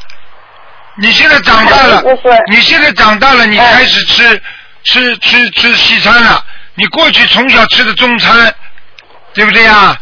[1.00, 2.04] 你现在长大了，
[2.50, 4.44] 你现在长大了，你开始吃
[4.84, 6.44] 吃吃吃西餐了，
[6.76, 8.54] 你过去从小吃的中餐。
[9.38, 9.96] 对不对呀？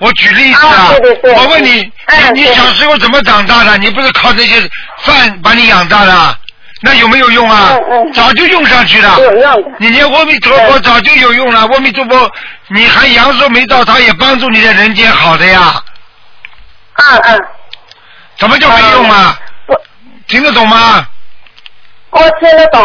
[0.00, 0.90] 我举例子啊，
[1.36, 1.92] 我问你，
[2.32, 3.78] 你你小时候怎么长大的？
[3.78, 4.56] 你不是靠这些
[5.02, 6.36] 饭把你养大的？
[6.82, 7.76] 那有没有用啊？
[8.14, 9.16] 早就用上去了。
[9.78, 12.28] 你念阿弥陀佛早就有用了，阿弥陀佛，
[12.68, 15.80] 你还阳寿没到，他也帮助你在人间好的呀。
[16.96, 17.40] 嗯嗯。
[18.38, 19.38] 怎么就没用啊？
[20.26, 21.06] 听得懂吗？
[22.10, 22.82] 我听得懂。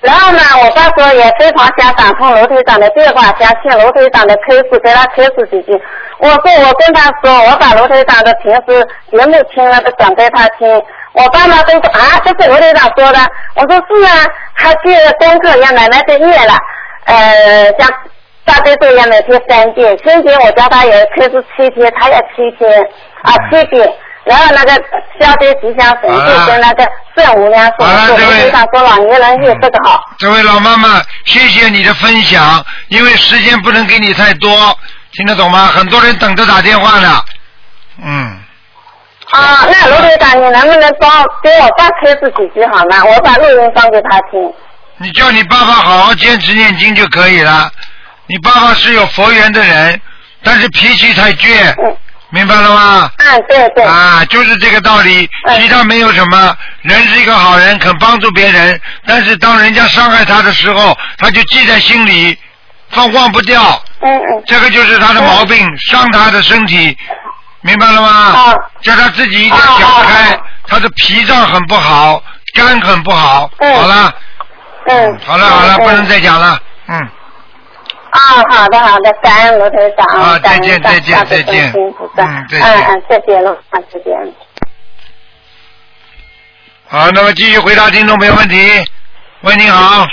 [0.00, 5.78] 然后呢，我爸说也非常想打通楼队长的电话，想请楼队长的开始给他开始几句。
[6.18, 10.82] 我说我跟他说，我把楼队长的平时节目听了都讲给他听。
[11.12, 13.18] 我爸妈都说啊，这是楼队长说的。
[13.56, 16.54] 我说是啊，他借功课也慢慢在念了，
[17.04, 17.88] 呃，像
[18.44, 22.88] 大悲咒也每天三遍，心经我叫他也开始七天，他也七天
[23.22, 23.92] 啊七遍。
[24.24, 24.72] 然后那个
[25.18, 30.00] 消灾吉祥神咒跟那个圣无量寿咒，非常说老年人有这个好。
[30.18, 34.78] 这位老妈妈，谢谢你的分享，因为时间不能给你太多，
[35.12, 35.66] 听得懂吗？
[35.66, 37.22] 很多人等着打电话呢。
[38.02, 38.38] 嗯。
[39.30, 43.04] 啊，那罗队长，你能不能帮给我爸开示几句好吗？
[43.04, 44.52] 我把录音放给他听。
[44.98, 47.70] 你叫你爸爸好好坚持念经就可以了。
[48.26, 50.00] 你爸爸是有佛缘的人，
[50.42, 51.74] 但是脾气太倔。
[52.30, 52.34] 嗯。
[52.34, 53.10] 明白了吗？
[53.18, 53.84] 嗯，对对。
[53.84, 56.56] 啊，就是这个道理，其他没有什么。
[56.82, 62.36] 人是一个好人，肯帮助别人，但是当人家伤害他的时候，他就记在心里，
[62.90, 63.82] 放忘不掉。
[64.00, 64.42] 嗯嗯。
[64.46, 66.96] 这个就是他的毛病，伤他的身体，
[67.62, 68.08] 明白了吗？
[68.08, 68.54] 啊。
[68.80, 72.22] 叫他自己一点想开，他的脾脏很不好，
[72.54, 73.50] 肝很不好。
[73.58, 73.74] 嗯。
[73.74, 74.14] 好了。
[74.86, 75.18] 嗯。
[75.26, 76.58] 好了好了，不能再讲了。
[76.88, 77.08] 嗯。
[78.10, 78.18] 啊，
[78.50, 84.34] 好的好的，感恩罗台长，啊再见再见再见嗯再见嗯嗯，再见了，啊再见。
[86.88, 88.56] 好，那么继续回答听众朋友问题。
[89.42, 90.04] 喂，你好，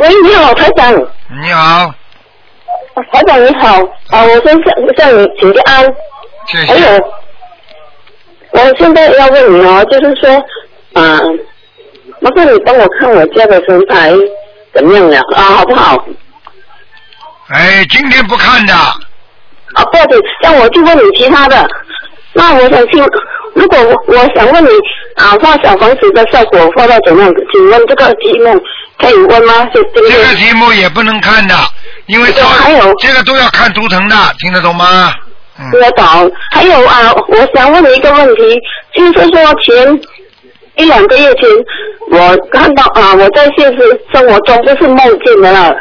[0.00, 0.92] 喂，你好，台长，
[1.42, 1.92] 你好，
[3.12, 3.74] 台长你好，
[4.10, 5.84] 啊，我先向向你请个安，
[6.46, 7.02] 谢还有谢。，
[8.52, 10.30] 我现在要问你哦，就是说，
[10.94, 11.18] 啊，
[12.20, 14.12] 麻烦你帮我看我家的神牌
[14.72, 16.06] 怎么样了啊，好不好？
[17.48, 21.68] 哎，今天不看的，啊，不好意思，让我去问你其他的。
[22.32, 23.02] 那我想听，
[23.54, 24.68] 如果我我想问你
[25.14, 27.32] 啊，画小房子的效果画到怎样？
[27.52, 28.60] 请问这个题目
[28.98, 29.64] 可以问吗？
[29.72, 31.54] 就这个这个题目也不能看的，
[32.06, 35.14] 因为超还有这个都要看图腾的，听得懂吗？
[35.58, 36.04] 嗯，听得懂。
[36.50, 38.42] 还有啊，我想问你一个问题，
[38.92, 40.00] 就是说前
[40.76, 41.48] 一两个月前，
[42.10, 45.74] 我看到啊，我在现实生活中不是梦见的了，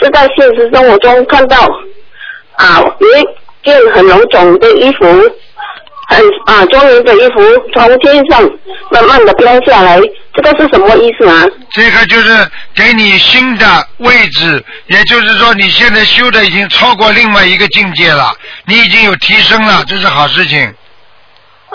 [0.00, 1.56] 是在现实生活中看到
[2.56, 3.22] 啊有一
[3.64, 5.06] 件很臃肿的衣服，
[6.08, 7.40] 很啊庄严的衣服
[7.72, 8.42] 从天上
[8.90, 9.98] 慢慢的飘下来，
[10.34, 11.46] 这个是什么意思啊？
[11.70, 13.66] 这个就是给你新的
[13.98, 18.30] 位置，也就是说你现在修的已经超过另外一个境界了，
[18.66, 20.74] 你已经有提升了，这是好事情。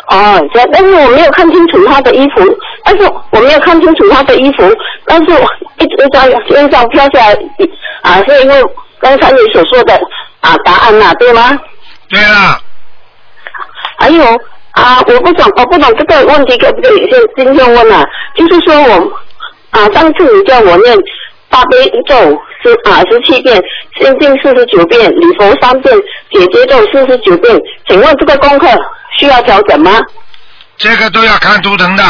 [0.09, 2.41] 哦，这但是我没有看清楚他的衣服，
[2.88, 4.63] 但是我没有看清楚他的衣服，
[5.05, 5.45] 但是我
[5.77, 7.38] 一直在天上飘下来，
[8.01, 8.63] 啊，是因为
[8.97, 9.93] 刚才你所说的
[10.39, 11.59] 啊答案呐、对吗？
[12.07, 12.57] 对了，
[13.97, 14.23] 还有
[14.71, 18.05] 啊，我不懂，我不懂这个问题可不可以先今天问啊？
[18.35, 19.11] 就是说我
[19.71, 20.97] 啊，上次你叫我念
[21.49, 22.15] 大悲咒
[22.63, 23.61] 十啊十七遍，
[23.99, 25.93] 心经四十九遍，礼佛三遍，
[26.31, 27.53] 解结咒四十九遍，
[27.85, 28.67] 请问这个功课
[29.17, 29.91] 需要调整吗？
[30.78, 32.03] 这个都要看图腾的。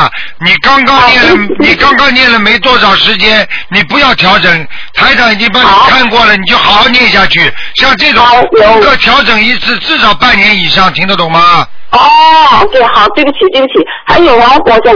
[0.45, 4.67] 你刚刚念了，你刚刚念了没多少时间，你不要调整。
[4.93, 7.51] 台长已经帮你看过了，你就好好念下去。
[7.75, 11.65] 像这种好有功课调整一次，至少半年以上，听得懂吗？
[11.91, 13.73] 哦，对，好，对不起，对不起。
[14.05, 14.93] 还有啊，我想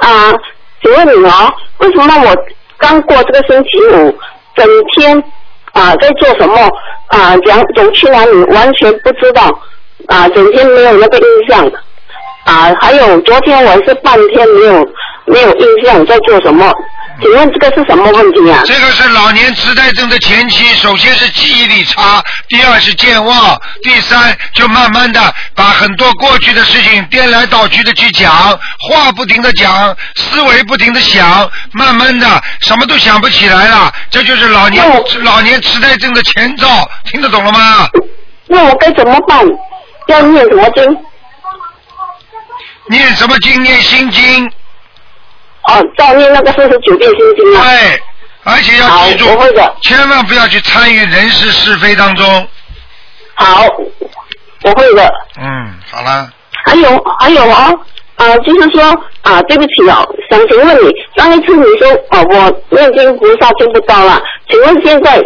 [0.00, 0.34] 啊，
[0.82, 2.36] 请问你哦，为什么我
[2.78, 4.18] 刚过这个星期五，
[4.56, 4.66] 整
[4.96, 5.16] 天
[5.72, 6.56] 啊在做什么
[7.08, 9.42] 啊，讲总去哪里，完全不知道
[10.08, 11.70] 啊，整天没有那个印象
[12.44, 12.72] 啊。
[12.80, 14.88] 还有昨天我是半天没有
[15.26, 16.72] 没有印象在做什么，
[17.20, 18.62] 请问这个是什么问题啊？
[18.64, 25.20] 这个是老年痴呆症的前期，首先是记忆力差，第二是健忘，第三就慢慢的
[25.54, 28.30] 把很多过去的事情颠来倒去的去讲，
[28.90, 32.26] 话不停的讲，思维不停的想，慢慢的
[32.60, 34.84] 什么都想不起来了，这就是老年
[35.22, 36.66] 老年痴呆症的前兆，
[37.04, 37.88] 听得懂了吗？
[38.48, 39.46] 那我该怎么办？
[40.08, 40.84] 要念什么经？
[42.86, 43.62] 念什么经？
[43.62, 44.46] 念心经，
[45.68, 47.64] 哦，再念那个四十九遍心经啊。
[47.64, 48.02] 对，
[48.44, 49.26] 而且要记住
[49.80, 52.48] 千万不要去参与人事是非当中。
[53.34, 53.66] 好，
[54.62, 55.14] 我会的。
[55.40, 56.30] 嗯，好了。
[56.64, 57.80] 还有还有哦，
[58.16, 58.82] 啊，就是说
[59.22, 65.20] 啊，对不起哦，想请问你，上一次你说哦，我念经菩萨听不到了，请问现在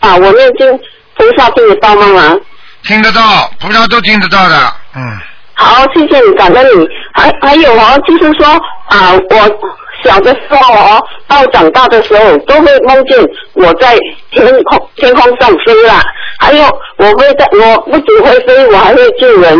[0.00, 0.78] 啊，我念经
[1.14, 2.22] 菩萨听得到吗？
[2.22, 2.36] 啊
[2.84, 5.18] 听得到，菩萨都听得到的，嗯，
[5.60, 6.86] 好，谢谢你，感恩你。
[7.12, 8.46] 还还有哦，就是说
[8.86, 9.58] 啊，我
[10.04, 13.18] 小的时候哦，到长大的时候都会梦见
[13.54, 13.98] 我在
[14.30, 16.00] 天空天空上飞啦，
[16.38, 16.62] 还有
[16.98, 19.58] 我会在我不仅会飞，我还会救人。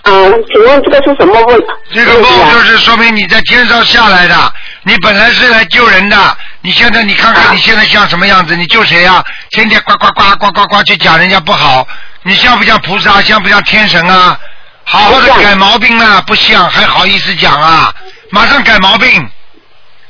[0.00, 0.10] 啊，
[0.50, 1.62] 请问这个是什么问？
[1.92, 4.34] 这个梦就是说明你在天上下来的，
[4.82, 6.16] 你本来是来救人的，
[6.62, 8.56] 你现在你看看你现在像什么样子？
[8.56, 11.86] 你救谁呀、天天呱呱呱呱呱呱去讲人家不好，
[12.22, 13.20] 你像不像菩萨？
[13.20, 14.36] 像不像天神啊？
[14.84, 17.94] 好好的改毛病啊，不像还好意思讲啊？
[18.30, 19.08] 马上改毛病，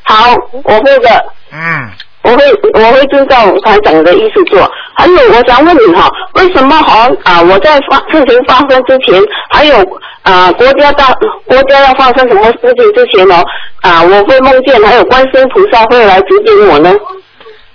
[0.05, 1.25] 好，我会的。
[1.53, 1.91] 嗯，
[2.23, 2.45] 我会
[2.75, 4.71] 我会遵照台长的意思做。
[4.95, 7.41] 还有，我想问你哈，为什么好啊？
[7.43, 9.21] 我在发事情发生之前，
[9.51, 9.77] 还有
[10.23, 11.13] 啊国家大
[11.47, 13.45] 国家要发生什么事情之前哦
[13.83, 16.91] 啊，我会梦见还有观世音菩萨会来指点我呢？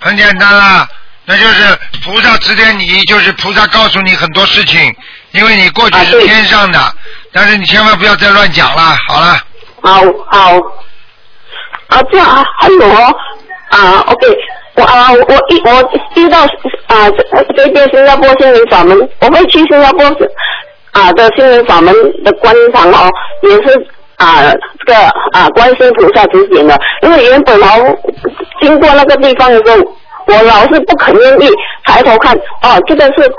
[0.00, 0.88] 很简单啦，
[1.24, 4.94] 那就是菩萨指点你，就是菩萨告诉你很多事情，
[5.32, 6.78] 因为你过去是天上的，
[7.32, 8.96] 但是你千万不要再乱讲了。
[9.08, 9.36] 好了。
[9.80, 10.56] 好好
[11.88, 13.14] 啊，这样啊，还有哦
[13.70, 14.26] 啊，OK，
[14.74, 16.40] 我啊，我一我遇到
[16.88, 20.04] 啊这这边新加坡心灵法门，我会去新加坡
[20.92, 23.08] 啊的心灵法门的观音堂哦，
[23.42, 24.52] 也是啊
[24.84, 24.98] 这个
[25.32, 27.96] 啊观世音菩萨指点的，因为原本哦
[28.60, 29.76] 经过那个地方的时候，
[30.28, 31.48] 我老是不肯愿意
[31.84, 33.30] 抬头看，哦，这个是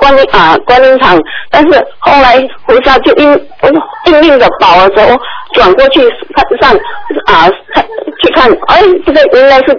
[0.00, 1.18] 观音啊观音堂，
[1.50, 3.48] 但是后来回家就应
[4.06, 5.16] 应令的保了之后，
[5.52, 6.00] 转过去
[6.34, 6.74] 看上
[7.26, 7.48] 啊
[8.22, 9.76] 去看，哎，这个应该是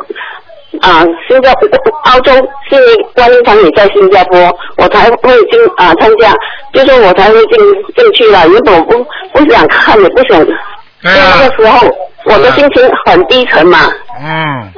[0.82, 1.68] 啊，新加坡、
[2.04, 2.32] 澳洲
[2.70, 4.40] 悉尼观音堂也在新加坡，
[4.78, 6.32] 我才会进啊参加，
[6.72, 7.60] 就说我才会进
[7.96, 8.46] 进去了。
[8.46, 10.56] 如果我不不想看，也不想，因为
[11.02, 11.88] 对啊那个时候
[12.26, 13.80] 我的心情很低沉嘛。
[14.22, 14.72] 嗯，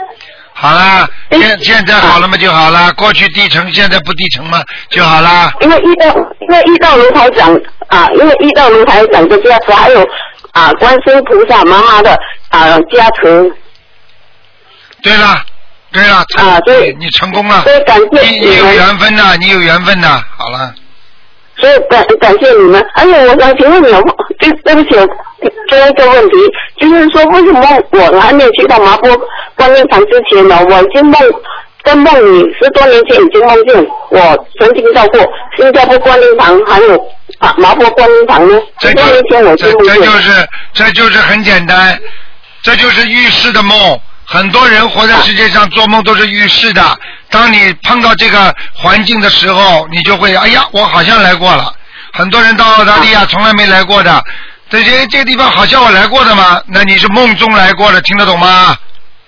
[0.61, 5.51] 好啦，现现在好了嘛就好啦，过去低层，现在不低层嘛就好啦。
[5.61, 6.05] 因为遇到
[6.39, 9.99] 因为遇到卢台长啊，因为遇到卢台长的加持，还有
[10.51, 12.11] 啊观世音菩萨妈妈的
[12.49, 13.51] 啊加持，
[15.01, 15.43] 对了，
[15.91, 17.63] 对了，啊对你成功了，
[18.21, 20.75] 你你有缘分呐，你有缘分呐，好了，
[21.61, 22.85] 所以感感谢你们。
[22.95, 23.87] 还有我想请问你，
[24.39, 24.89] 对对不起，
[25.69, 26.35] 最后一个问题，
[26.79, 29.09] 就是说为什么我还没有去到麻坡
[29.55, 31.21] 观音堂之前呢，我已经梦。
[31.83, 33.75] 在梦里，十多年前已经梦见
[34.11, 35.19] 我曾经到过
[35.57, 36.95] 新加坡观音堂，还有
[37.39, 38.61] 啊麻坡观音堂呢。
[38.79, 39.55] 这就这。
[39.55, 41.99] 这就是这就是很简单，
[42.61, 43.99] 这就是预示的梦。
[44.27, 46.83] 很多人活在世界上做梦都是预示的。
[47.31, 51.73] 当你碰到这个环境的时候，你就会哎呀，我好像来过了。
[52.13, 54.21] 很多人到澳大利亚从来没来过的，
[54.69, 56.61] 这些这个地方好像我来过的嘛？
[56.67, 58.75] 那你是梦中来过的，听得懂吗？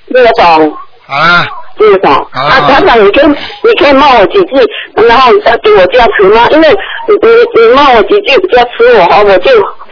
[0.08, 0.78] 听得懂，
[1.08, 1.45] 啊，
[1.78, 2.14] 听得懂。
[2.34, 6.45] 啊啊，台长，你可以你可以骂我几句，然后再给我加持吗？
[6.51, 9.49] 因为你你你骂我几句加持我哈，我就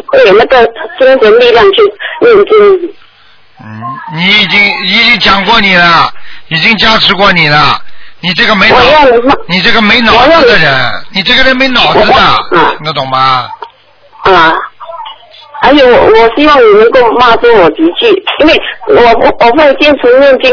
[0.08, 0.66] 会有那个
[1.00, 1.82] 精神力量去
[2.22, 2.90] 念经。
[3.64, 3.82] 嗯，
[4.16, 6.12] 你已经已经讲过你了，
[6.50, 7.82] 已经加持过你了。
[8.22, 8.78] 你这个没脑
[9.48, 12.14] 你这个没脑子的人，你这个人没脑子的
[12.52, 13.50] 嗯，听得懂吗？
[14.24, 14.54] 啊。
[15.64, 18.08] 还有，我我希望你能够骂住我几句，
[18.40, 20.52] 因为我我我会坚持念经。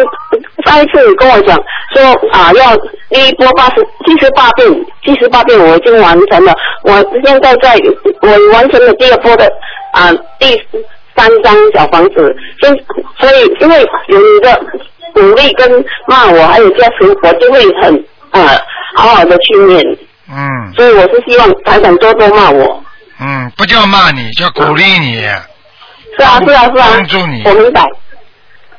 [0.67, 1.59] 上一次你跟我讲
[1.95, 2.77] 说啊，要
[3.09, 4.71] 第一波八十七十八遍，
[5.03, 6.55] 七十八遍我已经完成了。
[6.83, 6.93] 我
[7.25, 7.75] 现在在
[8.21, 9.51] 我完成了第二波的
[9.93, 10.61] 啊第
[11.17, 12.85] 三张小房子，所以
[13.19, 14.61] 所以因为有你的
[15.15, 18.59] 鼓励跟骂我，还有加持，我就会很呃
[18.97, 19.83] 好好的去念。
[20.31, 22.83] 嗯所以我是希望台长多多骂我。
[23.21, 25.21] 嗯，不叫骂你，叫鼓励你。
[26.19, 27.85] 是啊是啊是啊帮助你，我明白，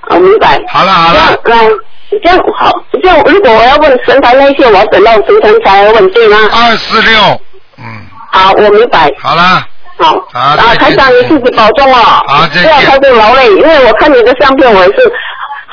[0.10, 0.62] 我明白。
[0.68, 2.72] 好了好了，这样，嗯，这样好，
[3.02, 6.38] 这样如果我要问神台那些，我要等到神台才来问对吗？
[6.52, 7.20] 二四六，
[7.78, 7.84] 嗯，
[8.32, 9.12] 好，我明白。
[9.20, 9.66] 好了，
[9.98, 12.24] 好，好啊，台长你自己保重哦。
[12.28, 15.12] 好再见不要太过劳累，因为我看你的相片，我也是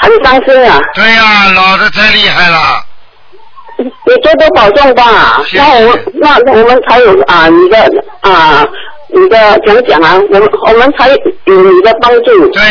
[0.00, 0.80] 很伤心啊。
[0.94, 2.82] 对呀、老的太厉害了。
[3.78, 5.42] 你多多保重吧。
[5.46, 7.76] 谢谢那我们那我们才有啊你的
[8.20, 8.66] 啊
[9.08, 11.14] 你的讲讲啊，我们我们才有
[11.46, 12.48] 你的帮助。
[12.52, 12.62] 对，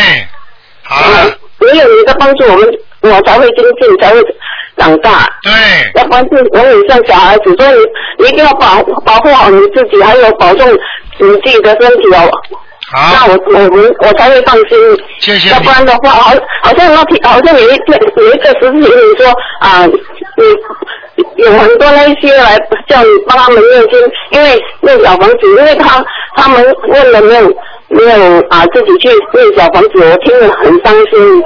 [0.82, 2.68] 好了，没有你的帮助，我们
[3.02, 4.20] 我才会精进，才会
[4.76, 5.28] 长大。
[5.42, 5.52] 对，
[5.94, 7.74] 要不然是永远像小孩子，所以
[8.18, 10.68] 你一定要保保护好你自己，还有保重
[11.18, 12.30] 你自己的身体哦。
[12.92, 14.78] 那我，我我们我才会放心。
[15.20, 15.84] 谢谢要不然。
[15.84, 18.86] 的话，好好像那天好像有一天有一个时期你
[19.18, 19.26] 说
[19.60, 22.56] 啊，你有很多那些来
[22.88, 23.98] 叫你帮他们念经，
[24.30, 26.04] 因为念小房子，因为他
[26.36, 27.48] 他们问了没有
[27.88, 31.42] 没有啊自己去念小房子，我听了很伤心，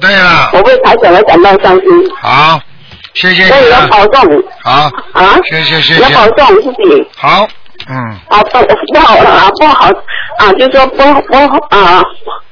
[0.00, 1.88] 对了，我为台长而感到伤心，
[2.20, 2.60] 好，
[3.14, 3.86] 谢谢所以要。
[3.88, 6.28] 保重好，啊，谢谢谢谢要保。
[6.30, 7.08] 重自己。
[7.16, 7.46] 好，
[7.88, 7.96] 嗯，
[8.28, 8.58] 啊不
[8.92, 9.90] 不好啊不好
[10.38, 11.36] 啊，就说不不
[11.76, 12.02] 啊，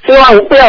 [0.06, 0.64] 希望你不要，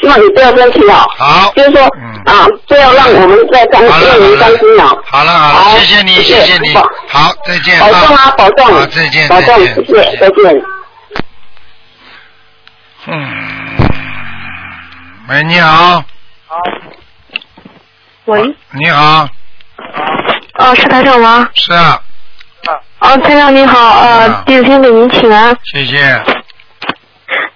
[0.00, 1.06] 希望你不要生气哦。
[1.18, 1.52] 好。
[1.54, 2.12] 就是说嗯。
[2.24, 4.84] 啊，不要让我们再伤好了让您伤心了。
[5.04, 6.72] 好了好了，谢谢你谢谢谢你。
[6.72, 8.66] 保，好，再见保重啊，保重。
[8.66, 10.62] 好，再见保重，再见谢谢，再见。
[13.06, 13.28] 嗯，
[15.28, 16.04] 喂，你好，
[18.26, 19.28] 喂，你好，
[20.58, 21.48] 哦，是台长吗？
[21.54, 22.00] 是啊，
[23.02, 25.52] 哦，台长您好，呃好，第一天给您请安。
[25.64, 25.98] 谢谢。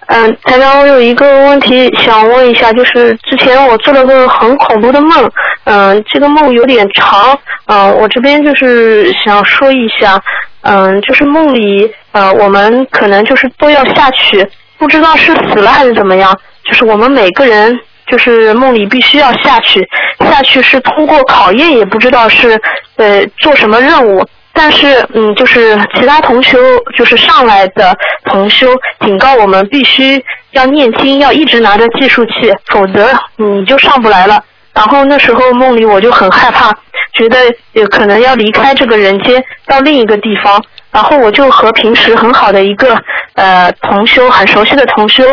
[0.07, 5.31] 嗯、台长，我有一个问题想问一下，就是之前我做了个很恐怖的梦，
[5.63, 7.37] 嗯、这个梦有点长，
[7.67, 10.21] 嗯、我这边就是想说一下，
[10.63, 14.45] 嗯、就是梦里，呃，我们可能就是都要下去，
[14.77, 17.73] 不知道是死了还是怎么样，就是我们每个人
[18.05, 19.87] 就是梦里必须要下去，
[20.19, 22.61] 下去是通过考验，也不知道是
[22.97, 24.25] 呃做什么任务。
[24.57, 26.57] 但是，嗯，就是其他同修，
[26.97, 27.95] 就是上来的
[28.25, 28.67] 同修
[29.05, 34.43] 警告我们必须要念经，要一直拿着计数器，否则你就上不来了。
[34.73, 36.71] 然后那时候梦里我就很害怕，
[37.13, 37.37] 觉得
[37.73, 40.63] 有可能要离开这个人间，到另一个地方。
[40.91, 42.99] 然后我就和平时很好的一个
[43.35, 45.23] 呃同修，很熟悉的同修，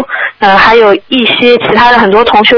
[0.41, 2.57] 呃，还有一些其他的很多同修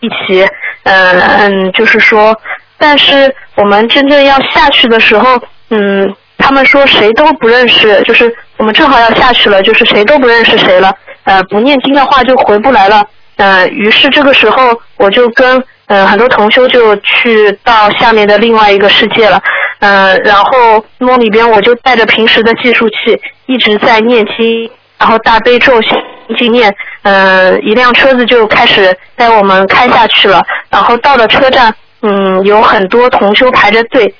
[0.00, 0.46] 一起，
[0.82, 2.38] 嗯、嗯，就是说，
[2.76, 5.40] 但是我们真正要下去的时候，
[5.70, 10.92] 嗯，他们说谁都不认识，就是我们正好要下去了，就是谁都不认识谁了，
[11.24, 13.04] 呃，不念经的话就回不来了。
[13.36, 19.42] 呃，于是这个时候我就跟呃很多同修就去到下面的另外一个世界了，
[19.80, 25.90] 呃，然后梦里边我就带着平时的计数器一直在念经，然后大悲咒心
[26.38, 30.40] 经念，呃，一辆车子就开始带我们开下去了，
[30.70, 34.14] 然后到了车站，嗯，有很多同修排着队，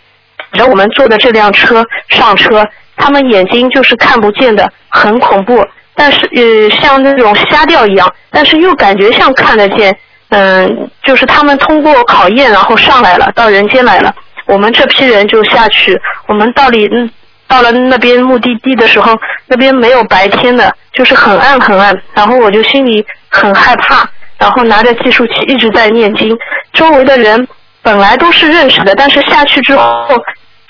[0.55, 5.65] 着我们坐的这辆车上车，他们眼睛就是看不见的，很恐怖。
[5.97, 9.97] 但是呃，像那种瞎掉一样，但是又感觉像看得见，
[10.31, 14.13] 嗯，就是他们通过考验，然后上来了，到人间来了。
[14.47, 15.97] 我们这批人就下去，
[16.27, 17.09] 我们到里嗯，
[17.47, 24.05] 到了那边目的地的时候，那边没有白天的，就是很暗很暗，然后我就心里很害怕，
[24.37, 26.37] 然后拿着计数器一直在念经，
[26.73, 27.47] 周围的人
[27.83, 30.09] 本来都是认识的，但是下去之后。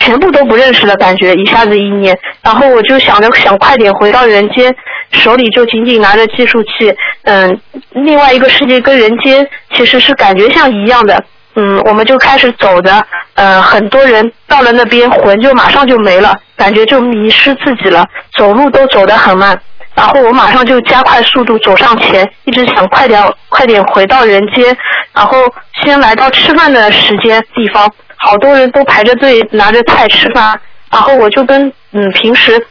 [0.05, 4.75] 全部都不认识的感觉，一下子一念，然后我就想着想快点回到人间，
[5.11, 7.59] 手里就紧紧拿着计数器，嗯，
[7.93, 11.25] 另外一个世界跟人间其实是感觉像一样的，
[11.57, 13.03] 嗯，我们就开始走的，
[13.35, 18.05] 呃，很多人到了那边魂就马上就没了，感觉就迷失自己了，
[18.37, 19.59] 走路都走得很慢，
[19.95, 24.77] 然后我马上就加快速度走上前，一直想快点快点回到人间，
[25.15, 25.39] 然后
[25.83, 27.91] 先来到吃饭的时间地方。
[28.25, 30.59] 好多人都排着队拿着菜吃饭，
[30.91, 32.67] 然后我就跟嗯平时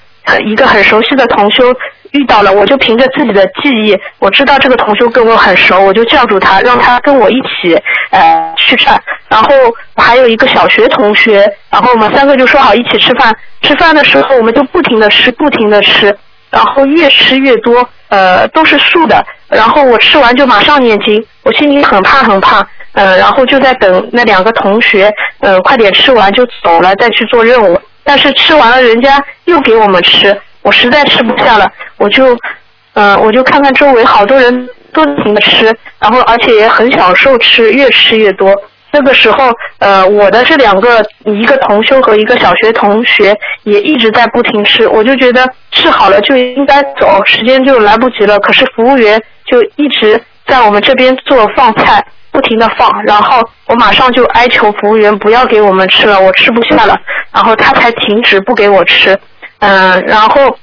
[0.46, 1.74] 一个很熟悉的同修
[2.12, 7.76] 遇到了，我就凭着自己的记忆，我知道这个同修跟我很熟，我就叫住他，让他跟我一起
[8.12, 9.02] 呃去吃饭。
[9.30, 9.50] 然后
[9.96, 13.36] 还有一个小学同学，然后我们三个就说好一起吃饭。
[13.62, 16.16] 吃饭的时候我们就不停的吃，不停的吃，
[16.54, 19.26] 然后越吃越多，呃都是素的。
[19.50, 22.66] 然后我吃完就马上念经，我心里很怕很怕。
[22.94, 27.82] 呃，然后就在等那两个同学，呃，快点吃完就走了，再去做任务。
[28.04, 32.38] 但是吃完了，人家又给我们吃，我实在吃不下了，我就，
[32.94, 38.56] 呃，我就看看周围好多人都停着吃，然后而且也很享受吃，越吃越多。
[38.94, 48.40] 那个时候，呃，我的这两个一个同修和一个小学同学也一直在不停吃，我就觉得吃好了就应该走，时间就来不及了。
[48.40, 52.06] 可是服务员就一直在我们这边做放菜。
[52.34, 56.98] 不停的放，然后我马上就哀求服务员不要给我们吃了，我吃不下了，
[57.32, 59.16] 然后他才停止不给我吃，
[59.60, 60.58] 嗯，然后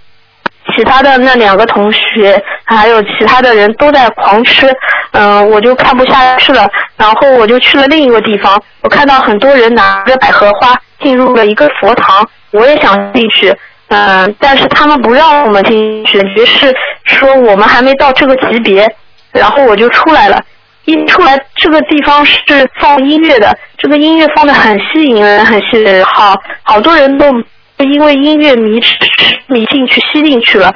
[0.77, 4.67] 其他的那两个同学还有其他的人都在狂吃，
[5.13, 13.55] 嗯，我就看不下去了，然后我就去了另一个地方，我看到很多人拿着百合花进入了一个佛堂，我也想进去，
[13.89, 18.87] 嗯，但是他们不让我们进去，于是说我们还没到这个级别，
[19.33, 20.41] 然后我就出来了。
[20.87, 22.41] 一出来，这个地方是
[22.81, 27.27] 放音乐的，这个音乐放的很吸引人，很吸引人，好，好多人都
[27.85, 28.81] 因为音乐迷
[29.47, 30.75] 迷进去吸进去了。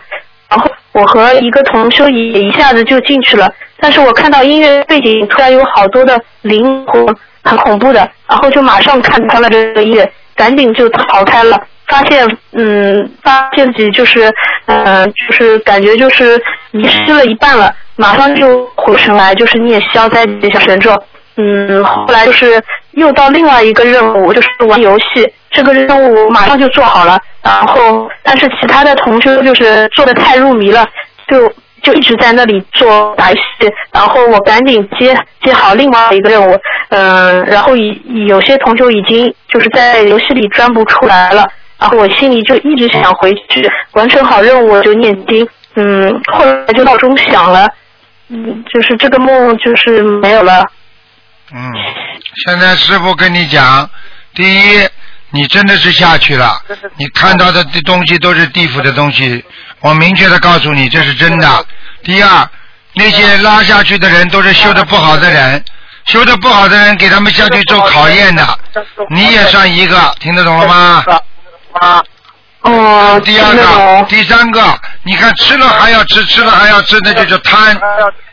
[0.48, 7.05] 然后我和一个同修也一下子就进去了，但是我看到音乐背景突然有好多的灵魂，
[7.42, 11.61] 很恐怖的，然后就马上看穿了这个音乐，赶紧就逃开了。
[11.86, 14.32] 发现，嗯，发现自己就是，
[14.66, 16.40] 嗯，就是感觉就是
[16.70, 20.90] 迷失了一半了，马上就回神来，就是念消灾吉祥神咒。
[21.37, 22.62] 嗯，后来就是
[22.93, 25.32] 又到另外一个任务，就是玩游戏。
[25.51, 30.85] 这个任务马上就做好了，然后但是其他的同学就是做的太入迷了，
[31.28, 33.72] 就就一直在那里做打游戏。
[33.93, 36.59] 然后我赶紧接接好另外一个任务，
[36.89, 41.45] 嗯，然后已有些同学已经就是在游戏里钻不出来了。
[41.78, 45.47] 然后我心里就一直想回去完成好任务，就念经。
[45.76, 47.68] 嗯，后来就闹钟响了，
[48.28, 50.64] 嗯，就是这个梦就是没有了。
[51.55, 51.72] 嗯，
[52.46, 53.88] 现在师傅跟你讲，
[54.34, 54.88] 第一，
[55.30, 56.61] 你真的是下去了，
[56.96, 59.44] 你看到的东西都是地府的东西，
[59.80, 61.66] 我明确的告诉你这是真的。
[62.02, 62.48] 第二，
[62.94, 65.64] 那些拉下去的人都是修的不好的人，
[66.07, 68.59] 修的不好的人给他们下去做考验的，
[69.11, 71.05] 你也算一个，听得懂了吗？
[71.80, 72.02] 啊，
[72.62, 77.78] 哦，第二个，第三个，你看吃了还要吃，吃了还要吃，那就叫贪，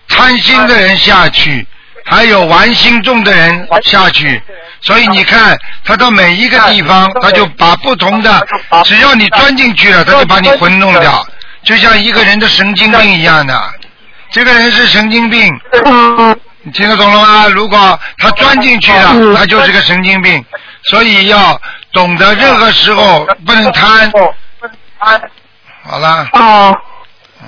[0.08, 1.66] 贪心的人下去，
[2.06, 4.42] 还有玩心重的人下去，
[4.82, 8.46] 所以你看他到每一个地方，他就把不同的，
[8.84, 11.26] 只要你钻进去了，他就把你魂弄掉，
[11.64, 13.62] 就像一个人的神经病一样的，
[14.32, 15.54] 这个人是神经病，
[16.64, 17.48] 你听得懂了吗？
[17.48, 20.44] 如果他钻进去了，他就是个神经病，
[20.84, 21.60] 所以要。
[21.94, 24.10] 懂得任何时候不能贪，
[25.84, 26.26] 好了。
[26.32, 26.78] 哦。
[27.42, 27.48] 嗯。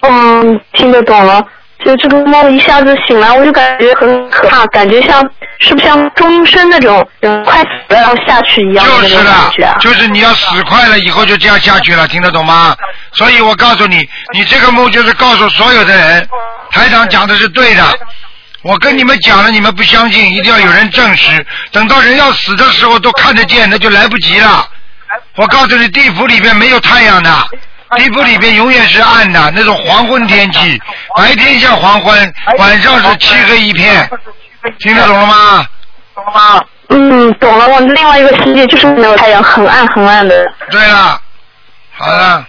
[0.00, 1.46] 嗯，听得懂了。
[1.84, 5.20] 就这个梦一下子醒来，我就感觉很可怕，感觉像
[5.58, 7.06] 是不是像终身那种
[7.44, 9.78] 快死了然后下去一样的那就是种感觉啊了，？
[9.80, 12.74] 就是你要死快了以后就这样下去了，听得懂吗？
[13.12, 13.98] 所以我告诉你，
[14.32, 16.26] 你这个梦就是告诉所有的人，
[16.70, 17.82] 台长讲的是对的。
[18.62, 21.44] 我跟你们讲了，你们不相信，一定要有人证实。
[21.70, 24.66] 等到人要死的时候都看得见，那就来不及了。
[25.36, 27.30] 我告诉你，地府里边没有太阳的，
[27.96, 30.80] 地府里边永远是暗的，那种黄昏天气，
[31.16, 34.08] 白天像黄昏，晚上是漆黑一片。
[34.78, 35.66] 听得懂了吗？
[36.14, 36.64] 懂了吗？
[36.88, 37.68] 嗯，懂了。
[37.68, 40.52] 我另外一个世界就是没有太阳，很暗很暗的。
[40.70, 41.20] 对了，
[41.92, 42.46] 好了。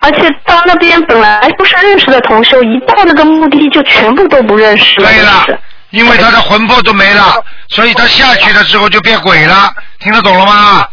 [0.00, 5.08] 而且到那边本来不是认识的同修，一到那个目的地就全部都不认识了。
[5.08, 5.44] 对了
[5.90, 10.86] 因为他的魂魄都没了，所以他下去的时候就变鬼了，听得懂了吗？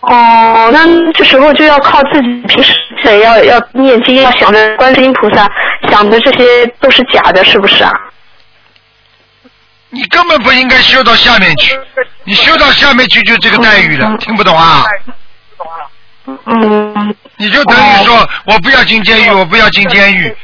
[0.00, 2.72] 哦，那这时候就要靠自己，平时
[3.02, 5.46] 想要要念经，要想着观世音菩萨，
[5.90, 7.92] 想的这些都是假的，是不是啊？
[9.90, 11.78] 你根本不应该修到下面去，
[12.24, 14.84] 你修到下面去就这个待遇了，听不懂啊？
[16.46, 17.14] 嗯。
[17.36, 20.34] 你就等于说我不要进监狱，我不要进监狱，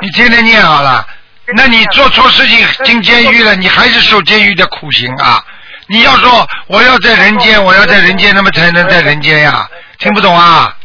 [0.00, 1.06] 你天天念好了，
[1.54, 5.42] 那你做错事情进监狱了，你还是受监狱的苦刑啊！
[5.88, 9.68] 你要说我要在人间，我要在人间，那么才能在人间呀？
[9.98, 10.76] 听不懂啊？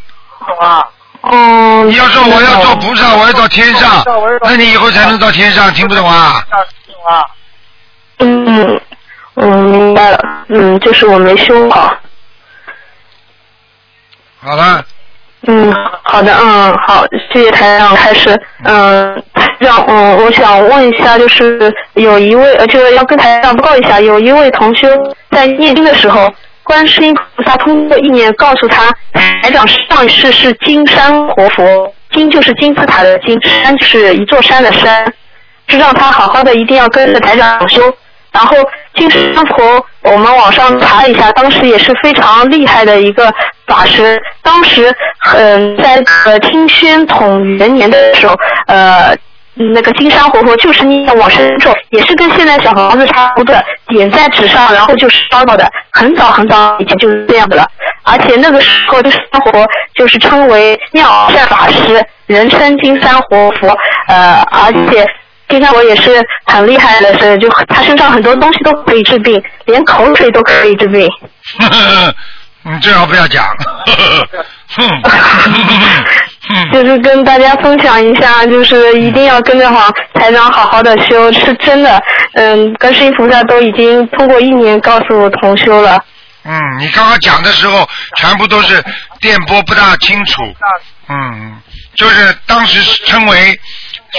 [1.21, 1.83] 哦。
[1.85, 4.03] 你要说我要做菩萨，我要到天上，
[4.43, 6.45] 那你以后才能到天上，听不懂啊？
[8.19, 8.81] 嗯
[9.33, 10.19] 我，明白了。
[10.49, 11.95] 嗯，就是我没修好。
[14.41, 14.85] 好了，
[15.45, 15.73] 嗯，
[16.03, 18.29] 好的，嗯，好，谢谢台长开始，
[18.63, 24.87] 嗯，台长，嗯，我想问一下，就是有一位，呃，就是要跟台长报告一下，有一位同修
[25.31, 26.31] 在念经的时候，
[26.63, 28.89] 观世音菩萨通过意念告诉他，
[29.41, 35.05] 台长上一世是金山活佛，金就是金字塔的金，山就是一座山的山，
[35.67, 37.81] 是让他好好的一定要跟着台长修。
[38.31, 38.55] 然后
[38.95, 43.31] 金山佛，我们网上查了一下，当时也是非常厉害的一个
[43.67, 44.21] 法师。
[44.41, 44.93] 当时，
[45.35, 48.35] 嗯、在呃清宣统元年的时候，
[48.67, 49.15] 呃。
[49.55, 57.63] 那个金山活佛就是念往生咒，也是跟现在小房子差不多的，点在纸上，然后就烧到的，很早很早以前就是这样的了。
[58.01, 63.77] 而且那个时候金山活佛就是称为妙善法师，人称金山活佛，
[64.07, 65.07] 呃，而且
[65.49, 71.07] 金山活也是很厉害的是，就他身上很多东西都可以治病，连口水都可以治病。
[72.65, 73.45] 你最好不要讲。
[76.73, 82.01] 就是跟大家分享一下，就是一定要跟着好台长好好的修，是真的。
[82.33, 86.03] 嗯，跟世音菩萨都已经通过一年告诉我同修了。
[86.45, 87.87] 嗯，你刚刚讲的时候，
[88.17, 88.83] 全部都是
[89.21, 90.41] 电波不大清楚。
[91.07, 91.57] 嗯，
[91.95, 93.59] 就是当时称为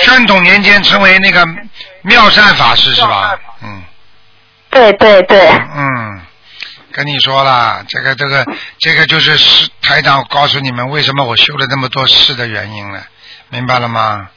[0.02, 1.46] 宣统年间称为那个
[2.02, 3.38] 妙善法师是吧？
[3.62, 3.82] 嗯
[4.70, 6.20] 对对对，嗯，
[6.90, 8.44] 跟你说了，这个这个
[8.78, 13.06] 这个就是是台长告诉你们为什么我修了那么多事的原因了，
[13.50, 14.28] 明白了吗？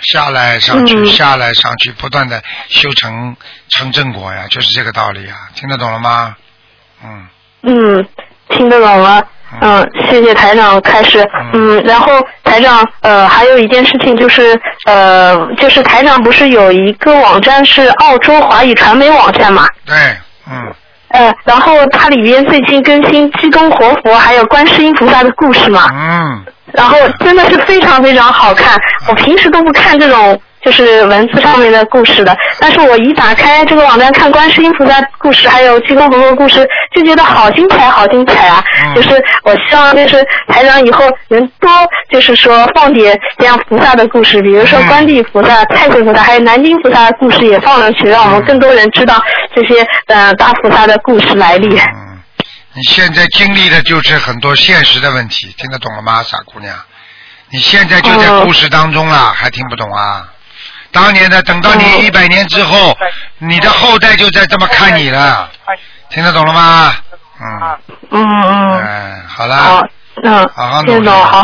[0.00, 3.36] 下来上去，嗯下来上去，不断的修成
[3.68, 6.36] 成正果呀，就是这个道理啊，听得懂了吗？
[7.04, 7.28] 嗯。
[7.62, 8.08] 嗯，
[8.48, 9.28] 听得懂了。
[9.60, 11.28] 嗯，谢谢台长开始。
[11.52, 19.66] 嗯，然后台长，呃，还有一件事情就是，呃，就是台长不是有一个网站是澳洲华语传媒网站嘛？
[19.84, 19.94] 对，
[20.50, 20.74] 嗯，
[21.08, 25.88] 呃，然后它里边最近更新济公活佛还有观世音菩萨的故事嘛。
[25.92, 26.44] 嗯。
[26.72, 38.62] 然后真的是非常非常好看，我平时都不看这种就是文字上面的故事的，但是我一打开这个网站看观世音菩萨故事，还有济公活佛故事，就觉得好精彩，好精彩啊！
[38.94, 39.10] 就是
[39.42, 41.68] 我希望就是台长以后能多
[42.10, 49.20] 就是说放点这样菩萨的故事，比如说观地菩萨、太岁菩萨，还有南京菩萨的故事也放上去，让我们更多人知道
[49.54, 51.68] 这些呃大菩萨的故事来历。
[52.74, 56.74] 你现在经历的就是很多现实的问题，听得懂了吗，傻姑娘？
[57.50, 60.24] 你现在就在故事当中了，还听不懂啊？
[60.92, 62.96] 当年的，等到你一百年之后，
[63.38, 65.50] 你的后代就在这么看你了，
[66.10, 66.94] 听得懂了吗？
[67.40, 67.78] 嗯
[68.10, 68.80] 嗯嗯。
[68.84, 69.86] 嗯，好了，好，
[70.22, 71.42] 嗯，好好努力听懂，好。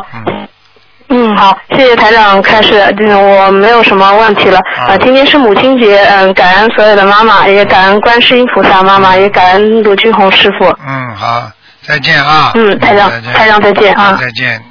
[1.11, 4.59] 嗯，好，谢谢台长开始，嗯，我没有什么问题了。
[4.77, 10.67] 啊呃，今天是母亲节，嗯，感恩所有的妈妈，也感恩观世音菩萨妈妈，也感恩卢俊宏师傅。
[10.87, 12.53] 嗯，好，再见啊。
[12.55, 14.57] 嗯台长再见台长再见啊再见。
[14.59, 14.65] 嗯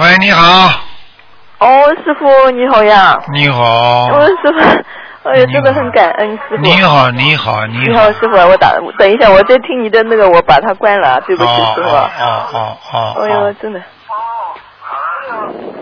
[0.00, 0.72] 喂，你好，
[1.60, 3.18] 哦，师傅你好呀！
[3.32, 6.56] 你好哦，，师傅，哎呀，真的很感恩师傅。
[6.56, 11.88] 你好，你好，你你好，师傅，我打等一下，我在听你的那个，我把它关了，对不起，哦师傅。
[11.88, 12.10] 哦
[12.52, 13.22] 哦哦哦。
[13.22, 13.80] 哎呦，真的。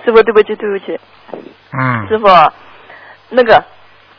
[0.04, 0.98] 师傅对不起对不起，
[1.78, 2.26] 嗯，师傅，
[3.30, 3.62] 那个，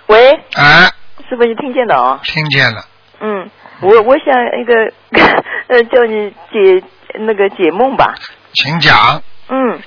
[0.07, 0.87] 喂，啊，
[1.27, 2.19] 师傅你听见了啊？
[2.23, 2.81] 听见了，
[3.19, 3.49] 嗯，
[3.81, 4.73] 我我想一个
[5.67, 6.83] 呃叫你解
[7.19, 8.13] 那个解梦吧。
[8.53, 9.21] 请讲。
[9.49, 9.79] 嗯，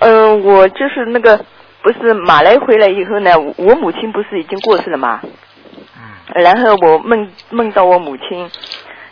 [0.00, 1.36] 呃，我就是那个
[1.82, 5.20] 不是马来回来以后呢，我母亲不是已经过世了吗？
[5.22, 6.42] 嗯。
[6.42, 8.50] 然后我梦梦到我母亲，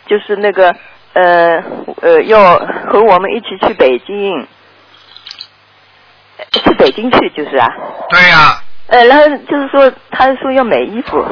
[0.07, 0.75] 就是那个
[1.13, 1.63] 呃
[2.01, 4.47] 呃要和我们一起去北京，
[6.37, 7.67] 呃去北京去就是啊。
[8.09, 11.23] 对呀、呃，然后就是说，他说要买衣服。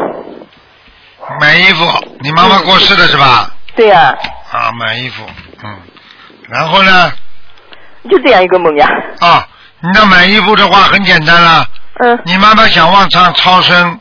[1.41, 1.83] 买衣服，
[2.19, 3.49] 你妈妈过世了是吧？
[3.75, 4.15] 对呀、
[4.53, 5.25] 啊，买衣服，
[5.63, 5.77] 嗯，
[6.47, 7.11] 然后呢？
[8.07, 8.87] 就这样一个梦呀。
[9.19, 9.47] 啊，
[9.81, 11.65] 你要买衣服的话很简单了。
[11.99, 12.19] 嗯。
[12.25, 13.99] 你妈妈想往上超生，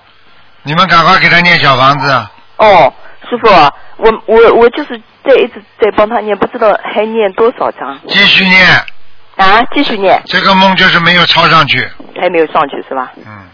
[0.63, 2.27] 你们赶快给她念小房子。
[2.59, 2.93] 哦，
[3.29, 3.49] 师傅，
[3.97, 8.67] 我我我就是在一直在帮她念，不知道还念多少章继续念。
[9.37, 9.63] 啊？
[9.75, 11.87] 继续念，这个梦就是没有抄上去。
[12.21, 13.13] 还没有上去是吧？
[13.17, 13.45] 嗯。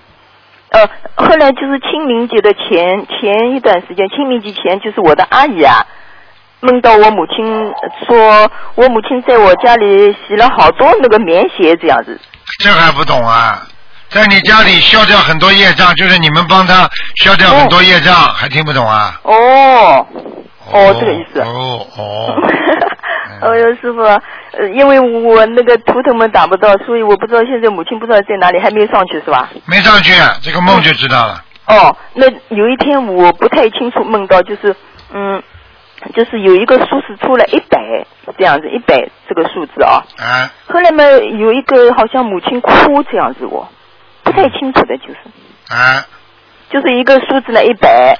[0.71, 5.85] 呃，后来就是清明节的前前一段时间，清明节前就是我的阿姨啊，
[6.63, 7.45] 梦到我母亲
[8.07, 12.19] 说，我母亲在我家里洗了好多那个棉鞋这样子。
[12.59, 13.63] 这还不懂啊？
[14.09, 19.19] 在你家里消掉很多业障，就是你们帮他消掉很多业障，还听不懂啊？
[19.23, 20.07] 哦，
[20.71, 21.41] 哦，这个意思。
[21.41, 22.35] 哦哦。
[23.43, 29.51] 哎呦，师傅，呃，因为我那个图腾们打不到，所以我不知道现在母亲不知道在哪里，还没有上去是吧？
[29.67, 31.43] 没上去，这个梦就知道了。
[31.67, 34.77] 哦，那有一天我不太清楚梦到，就是
[35.13, 35.43] 嗯，
[36.15, 38.05] 就是有一个数字出来一百
[38.39, 40.03] 这样子，一百这个数字啊。
[40.19, 40.51] 啊。
[40.67, 43.69] 后来嘛，有一个好像母亲哭这样子我，
[44.23, 45.17] 不太清楚的，就是
[45.69, 46.05] 啊。
[46.71, 48.17] 就是一个数字呢一百，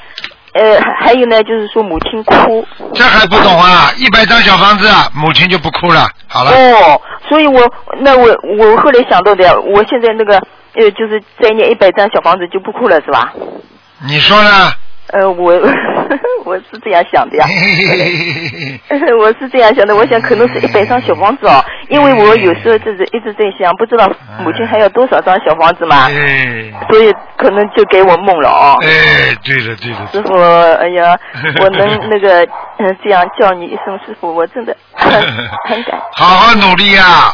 [0.53, 2.67] 呃，还还有呢就是说母亲哭。
[2.95, 3.91] 这还不懂啊？
[3.97, 6.07] 一百张小房子，母亲就不哭了。
[6.29, 6.51] 好了。
[6.51, 7.61] 哦，所以我
[8.01, 8.27] 那我
[8.59, 10.35] 我后来想到的，我现在那个
[10.75, 13.33] 呃，就是再念一百张小房子就不哭了，是吧？
[14.07, 14.71] 你说呢？
[15.09, 15.53] 呃，我
[16.45, 17.47] 我是这样想的呀，
[19.19, 24.11] 我是这样想的，我想可能是一百张小房子哦，因为我有时候就是一直在想，不知道
[24.43, 28.77] 母亲还要多少张小房子嘛，哎所以可能就给我梦了哦。
[28.83, 30.09] 哎，对了对了。
[30.13, 30.35] 师傅，
[30.81, 31.19] 哎呀，
[31.61, 32.43] 我能那个
[32.79, 35.13] 嗯这样叫你一声师傅，我真的 很
[35.69, 36.01] 很感。
[36.13, 37.33] 好好努力呀、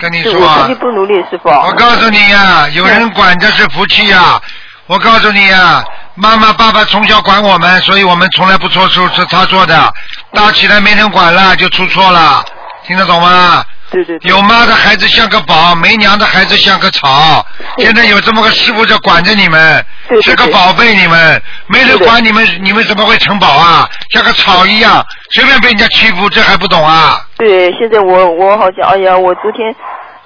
[0.00, 0.74] 跟你说啊是我自己。
[0.80, 1.48] 不努力，师傅。
[1.48, 4.40] 我告诉你呀、有人管着是福气呀、
[4.86, 5.82] 我告诉你啊、
[6.14, 9.92] 妈妈爸爸从小管我们，所以我们从来不错出是他做的。
[10.32, 12.44] 大起来没人管了，就出错了，
[12.86, 13.64] 听得懂吗？
[13.90, 14.30] 对对对。
[14.30, 17.46] 有妈的孩子像个宝，没娘的孩子像个草。
[17.78, 19.84] 现在有这么个师傅在管着你们，
[20.22, 23.88] 是个宝贝你们，没人管你们，你们怎么会成宝啊？
[24.10, 27.24] 像个草一样，随便被人家欺负，这还不懂啊？
[27.38, 29.74] 对，现在我我好像，哎呀，我昨天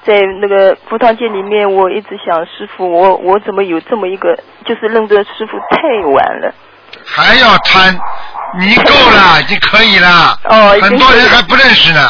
[0.08, 4.34] 在那个佛堂街里面，我一直想师傅，我我怎么有这么一个，
[4.64, 6.54] 就是认得师傅太晚了。
[7.04, 7.94] 还要贪，
[8.58, 10.08] 你够了， 你可以了。
[10.44, 12.00] 哦很多人还不认识呢。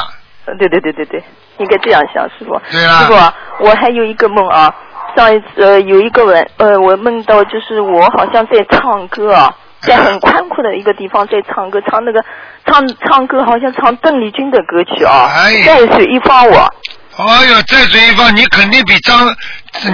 [0.47, 1.23] 呃对对对对对，
[1.59, 2.59] 应该这样想，师傅。
[2.71, 4.73] 对啊师傅啊，我还有一个梦啊，
[5.17, 9.53] 上一次、呃、有一个晚呃，我梦到就是我好像在唱歌啊。
[9.81, 12.21] 在很宽阔的一个地方在唱歌，唱那个
[12.67, 15.31] 唱唱歌，好像唱邓丽君的歌曲啊。
[15.33, 16.69] 哎在水一方我。
[17.27, 19.27] 哎呦，在水一方，你肯定比张，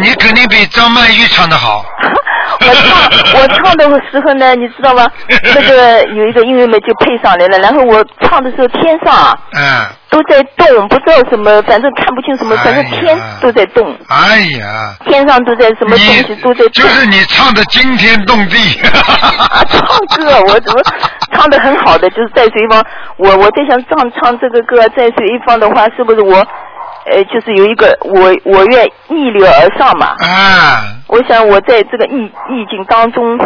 [0.03, 1.85] 你肯定比张曼玉唱的好。
[2.61, 5.11] 我唱我唱的时候呢，你知道吗？
[5.55, 16.71] 那个 有一个音乐妹就配上来了，然后我唱的时候天上啊嗯，都在动，不知道什么，反正看不清什么，反正天都在动，哎呀，天上都在什么东西都在动。
[16.73, 18.57] 就是你唱的惊天动地。
[18.85, 19.81] 唱
[20.25, 20.83] 歌我怎么
[21.33, 22.85] 唱的很好的，就是在水一方，
[23.17, 26.47] 我我在想唱唱这个歌在水一方的话，是不是我
[27.07, 30.15] 呃就是有一个我我愿逆流而上嘛？
[30.21, 33.37] 啊，我想我在这个意意境当中，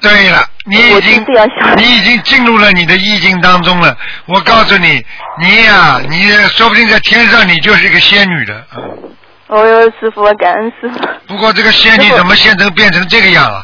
[0.00, 3.96] 对了，你已经这样想，你已经进入了你的意境当中了。
[4.26, 5.04] 我告诉你，
[5.40, 8.64] 你呀、你说不定在天上你就是一个仙女的。
[8.76, 9.10] 嗯
[9.46, 10.98] 哦哟，师傅，感恩师傅。
[11.28, 13.62] 不过这个仙女怎么现成变成这个样了？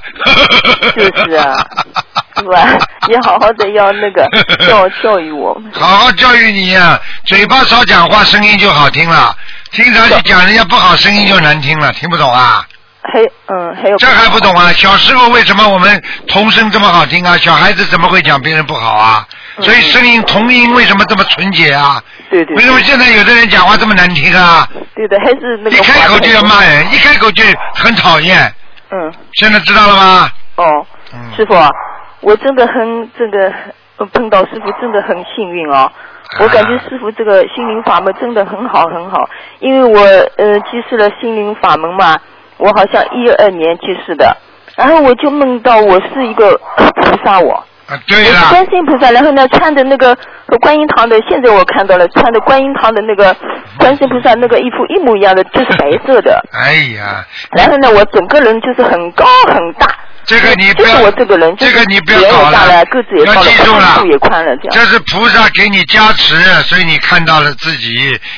[0.94, 1.56] 就是啊，
[2.36, 2.68] 师傅啊，
[3.08, 4.28] 你好好的要那个
[4.66, 5.70] 教教育我们。
[5.72, 9.34] 好好教育你呀、嘴巴少讲话，声音就好听了。
[9.72, 12.64] 经常去讲人家不好，声音就难听了，听不懂啊？
[13.02, 14.70] 还嗯还有这还不懂啊？
[14.74, 17.36] 小时候为什么我们童声这么好听啊？
[17.38, 19.26] 小孩子怎么会讲别人不好啊？
[19.62, 21.96] 所以声音童音为什么这么纯洁啊？
[21.98, 22.54] 嗯对对。
[22.56, 24.68] 为什么现在有的人讲话这么难听啊？
[24.94, 25.76] 对的，还是那个。
[25.76, 27.42] 一开口就要骂人，一开口就
[27.74, 28.54] 很讨厌。
[28.92, 29.12] 嗯。
[29.32, 30.30] 现在知道了吗？
[30.56, 30.64] 哦，
[31.14, 31.68] 嗯师傅啊，
[32.20, 33.52] 我真的很这个
[33.96, 35.90] 呃碰到师傅真的很幸运哦。
[36.40, 40.00] 我感觉师傅这个心灵法门真的很好很好，因为我
[40.36, 42.16] 呃去世了心灵法门嘛，
[42.56, 44.36] 我好像一二年去世的，
[44.76, 47.64] 然后我就梦到我是一个菩萨我。
[47.88, 50.14] 啊，对我是了，观世音菩萨，然后呢，穿的那个
[50.46, 53.34] 和观音堂的，现在我看到了，穿的观音堂的那个
[53.80, 56.40] 观世音菩萨那个衣服一模一样的，就是白色的。
[56.52, 59.88] 哎呀，然后呢，我整个人就是很高很大。
[60.30, 64.70] 这个你不要就是我这个人，这个你不要搞了也大了，个子也高了，要记住了也宽了，这样。
[64.70, 67.90] 这是菩萨给你加持，所以你看到了自己，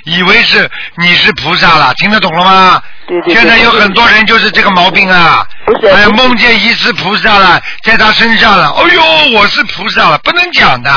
[0.07, 0.67] 以为是
[0.97, 2.83] 你是菩萨了，听得懂了吗？
[3.07, 10.91] 对对对现在有很多人就是这个毛病啊，不是哎，梦见疑似菩萨了，在他身上了，哎呦，我是菩萨了，不能讲的。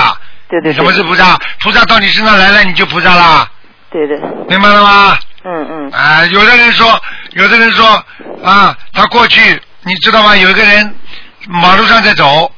[0.48, 0.74] 对对对。
[0.76, 1.38] 什么是菩萨？
[1.62, 3.46] 菩萨到你身上来了，你就菩萨了，
[3.91, 4.18] 对对。
[4.48, 5.18] 明白了吗？
[5.43, 5.91] 嗯嗯。
[5.91, 6.98] 啊，有的人说，
[7.32, 8.02] 有的人说
[8.46, 10.36] 啊，他过去你知道吗？
[10.36, 10.96] 有一个人
[11.48, 12.52] 马路上在走，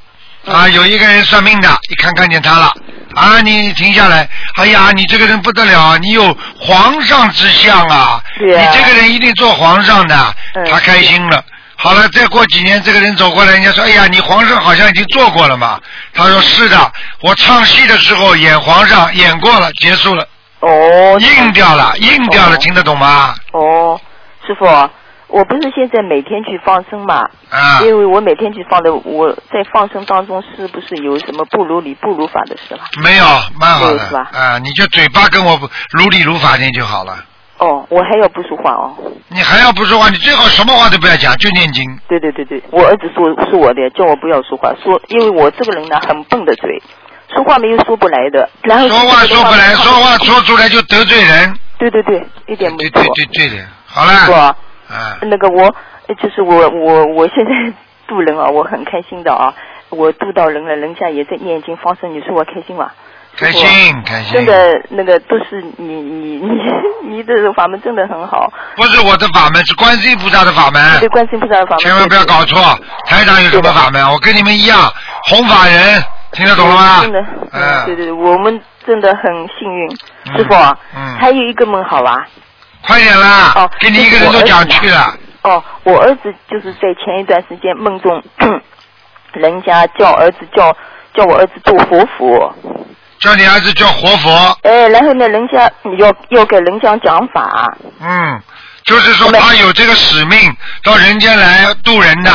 [0.45, 2.73] 嗯啊，有一个人算命的，一看看见他了，
[3.15, 11.43] 啊，你停下来，哎呀，你这个人不得了，你有皇上之相啊，你这个人一定做皇上的，嗯他开心了。
[11.79, 15.79] 好了，再过几年，这个人走过来，人家说：“哎呀，你皇上好像已经做过了嘛。”
[16.11, 20.27] 他说：“是的，我唱戏的时候演皇上，演过了，结束了，
[20.61, 21.19] 哦。
[21.19, 23.35] 硬掉了，硬掉了，哦听得懂吗？
[23.51, 23.99] 哦，
[24.47, 24.65] 师傅，
[25.27, 27.29] 我不是现在每天去放生嘛？
[27.49, 32.81] 啊，因为我每天去放的，我在放生当中是不是有什么不如理不如法的事了？
[33.03, 33.25] 没有，
[33.59, 35.59] 蛮好的是吧啊，你就嘴巴跟我
[35.91, 37.25] 如理如法念就好了。
[37.59, 38.95] 哦，我还要不说话哦。
[39.29, 41.83] 你还要不说话，你最好什么话都不要讲，就念经。
[42.07, 46.81] 对对对对，我儿子说是我的，叫我不要说话，说因为我这个人呢很笨的嘴，
[47.33, 48.47] 说话没有说不来的。
[48.61, 51.53] 然后说话说不来，说话说出来就得罪人。
[51.79, 53.13] 对对对，一点没对错。
[53.15, 54.55] 对对对的，好是了，吧？
[54.89, 55.63] 啊，那个我
[56.07, 57.51] 呃就是我我我现在
[58.07, 59.53] 渡人啊，我很开心的啊，
[59.89, 62.89] 我渡到人了，人家也在念经放生，你说我开心吗？
[63.39, 63.67] 开心
[64.03, 64.33] 开心。
[64.33, 66.49] 真的，那个都是你你你
[67.17, 71.79] 你的法门真的很好，不是我的法门，是观世音菩萨的法门对，观世音菩萨的法门。
[71.79, 72.59] 千万不要搞错。
[73.05, 74.03] 台长有什么法门？
[74.11, 74.79] 我跟你们一样，
[75.29, 77.01] 弘法人，听得懂了吗？
[77.03, 77.19] 真的，
[77.51, 79.87] 嗯，对嗯，对，我们真的很幸运，
[80.25, 82.25] 嗯师傅啊，嗯还有一个梦好吧？
[82.87, 85.13] 快点啦哦，给你一个人都讲去了。
[85.43, 88.23] 哦，我儿子就是在前一段时间梦中，
[89.33, 90.75] 人家叫儿子叫
[91.13, 92.53] 叫我儿子做活佛，
[93.19, 95.69] 叫你儿子叫活佛，哎，然后呢，人家
[95.99, 98.41] 要要给人家讲法，嗯，
[98.83, 100.37] 就是说他有这个使命
[100.83, 102.31] 到人间来渡人的，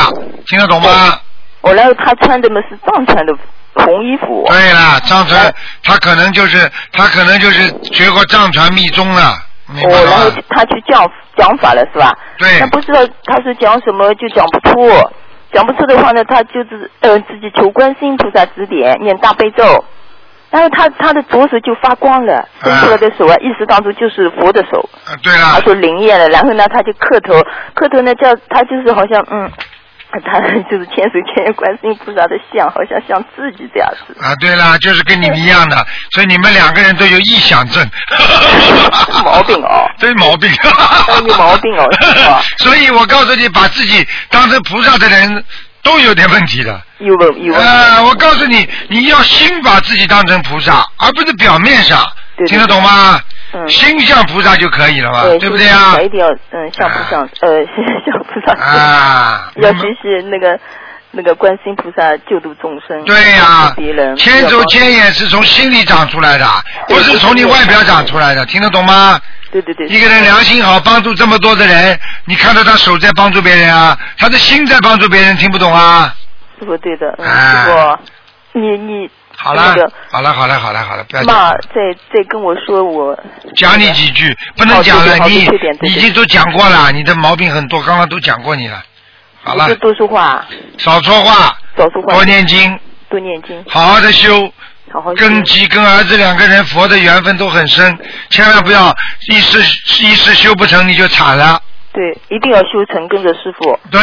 [0.47, 1.19] 听得懂吗？
[1.61, 3.33] 哦，然后他穿的嘛是藏传的
[3.75, 9.33] 红衣服，对了，藏传他可能就是他可能就是学过藏传密宗了，
[9.69, 10.29] 哦，然后？
[10.49, 12.11] 他去讲讲法了是吧？
[12.37, 14.89] 对他不知道他是讲什么就讲不出，
[15.51, 19.83] 讲不出的话呢，他就是呃自己求观世音菩萨指点，念大悲咒。
[20.51, 26.27] 然后他他的左手就发光了，伸出来的手啊，意识当中就是佛的手，啊，对了，他说灵验了。
[26.29, 27.33] 然后呢，他就磕头，
[27.73, 29.49] 磕头呢叫他就是好像嗯，
[30.23, 30.39] 他
[30.69, 34.15] 就是千手千眼观世音菩萨的像，好像像自己这样子。
[34.21, 35.75] 啊，对了，就是跟你们一样的，
[36.11, 37.89] 所以你们两个人都有臆想症。
[39.23, 39.89] 毛病哦。
[39.99, 40.49] 对毛病。
[41.27, 41.85] 有毛病哦
[42.59, 45.43] 所以我告诉你，把自己当成菩萨的人
[45.81, 46.81] 都有点问题的。
[46.99, 47.67] 有问有问题。
[47.67, 52.01] 呃，我告诉你，你要心把自己当成菩萨，而不是表面上，
[52.35, 53.19] 对对听得懂吗？
[53.55, 55.95] 嗯心像菩萨就可以了嘛，对对不对啊？
[56.01, 57.63] 一定要嗯像菩萨呃
[58.05, 60.59] 像菩萨啊， 要学习那个
[61.11, 63.71] 那个观世音菩萨救度众生，对呀、
[64.17, 66.47] 千手千眼是从心里长出来的，
[66.87, 69.19] 不是从你外表长出来的，听得懂吗？
[69.51, 76.11] 对对对，一个人良心好，帮助这么多的人，你看到他手在帮助别人啊，他的心在帮助别人，听不懂啊？
[76.59, 79.61] 师傅对的，师傅，你你好了，
[80.09, 83.17] 好了，好了，好了，好了，不要再再跟我说我
[83.55, 88.83] 讲你几句，不能讲了，你已经都讲过了，你的毛病很多，刚刚都讲过你了。
[89.43, 90.45] 好了，多说话，
[90.77, 92.79] 少说话，少说话，多念经，
[93.09, 94.51] 多念经，好好的修。
[94.91, 97.97] 好好修根基跟儿子两个人佛的缘分都很深，
[98.29, 98.93] 千万不要
[99.27, 99.57] 一时
[100.03, 101.59] 一时修不成你就惨了。
[101.91, 103.79] 对，一定要修成，跟着师傅。
[103.89, 103.99] 对，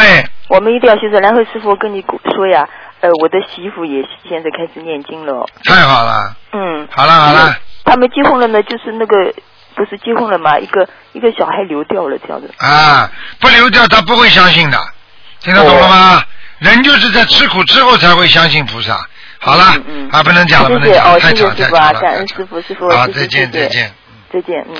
[0.49, 1.21] 我们一定要修成。
[1.21, 2.03] 然后师傅跟你
[2.35, 2.67] 说呀，
[3.01, 5.45] 呃，我的媳妇也现在开始念经了。
[5.65, 6.87] 太好了，嗯。
[6.91, 9.33] 好了好了，他们结婚了呢，就是那个
[9.75, 12.49] 不是结婚了嘛，一个一个小孩流掉了这样子。
[12.59, 14.77] 啊，不流掉他不会相信的，
[15.39, 16.23] 听得懂了吗？
[16.59, 19.03] 人就是在吃苦之后才会相信菩萨。
[19.39, 21.99] 好了，嗯嗯啊，不能讲了，不能讲太谢谢长太长了。
[22.01, 23.91] 感恩师傅，师傅，好，再见再见。
[24.31, 24.79] 再见，嗯。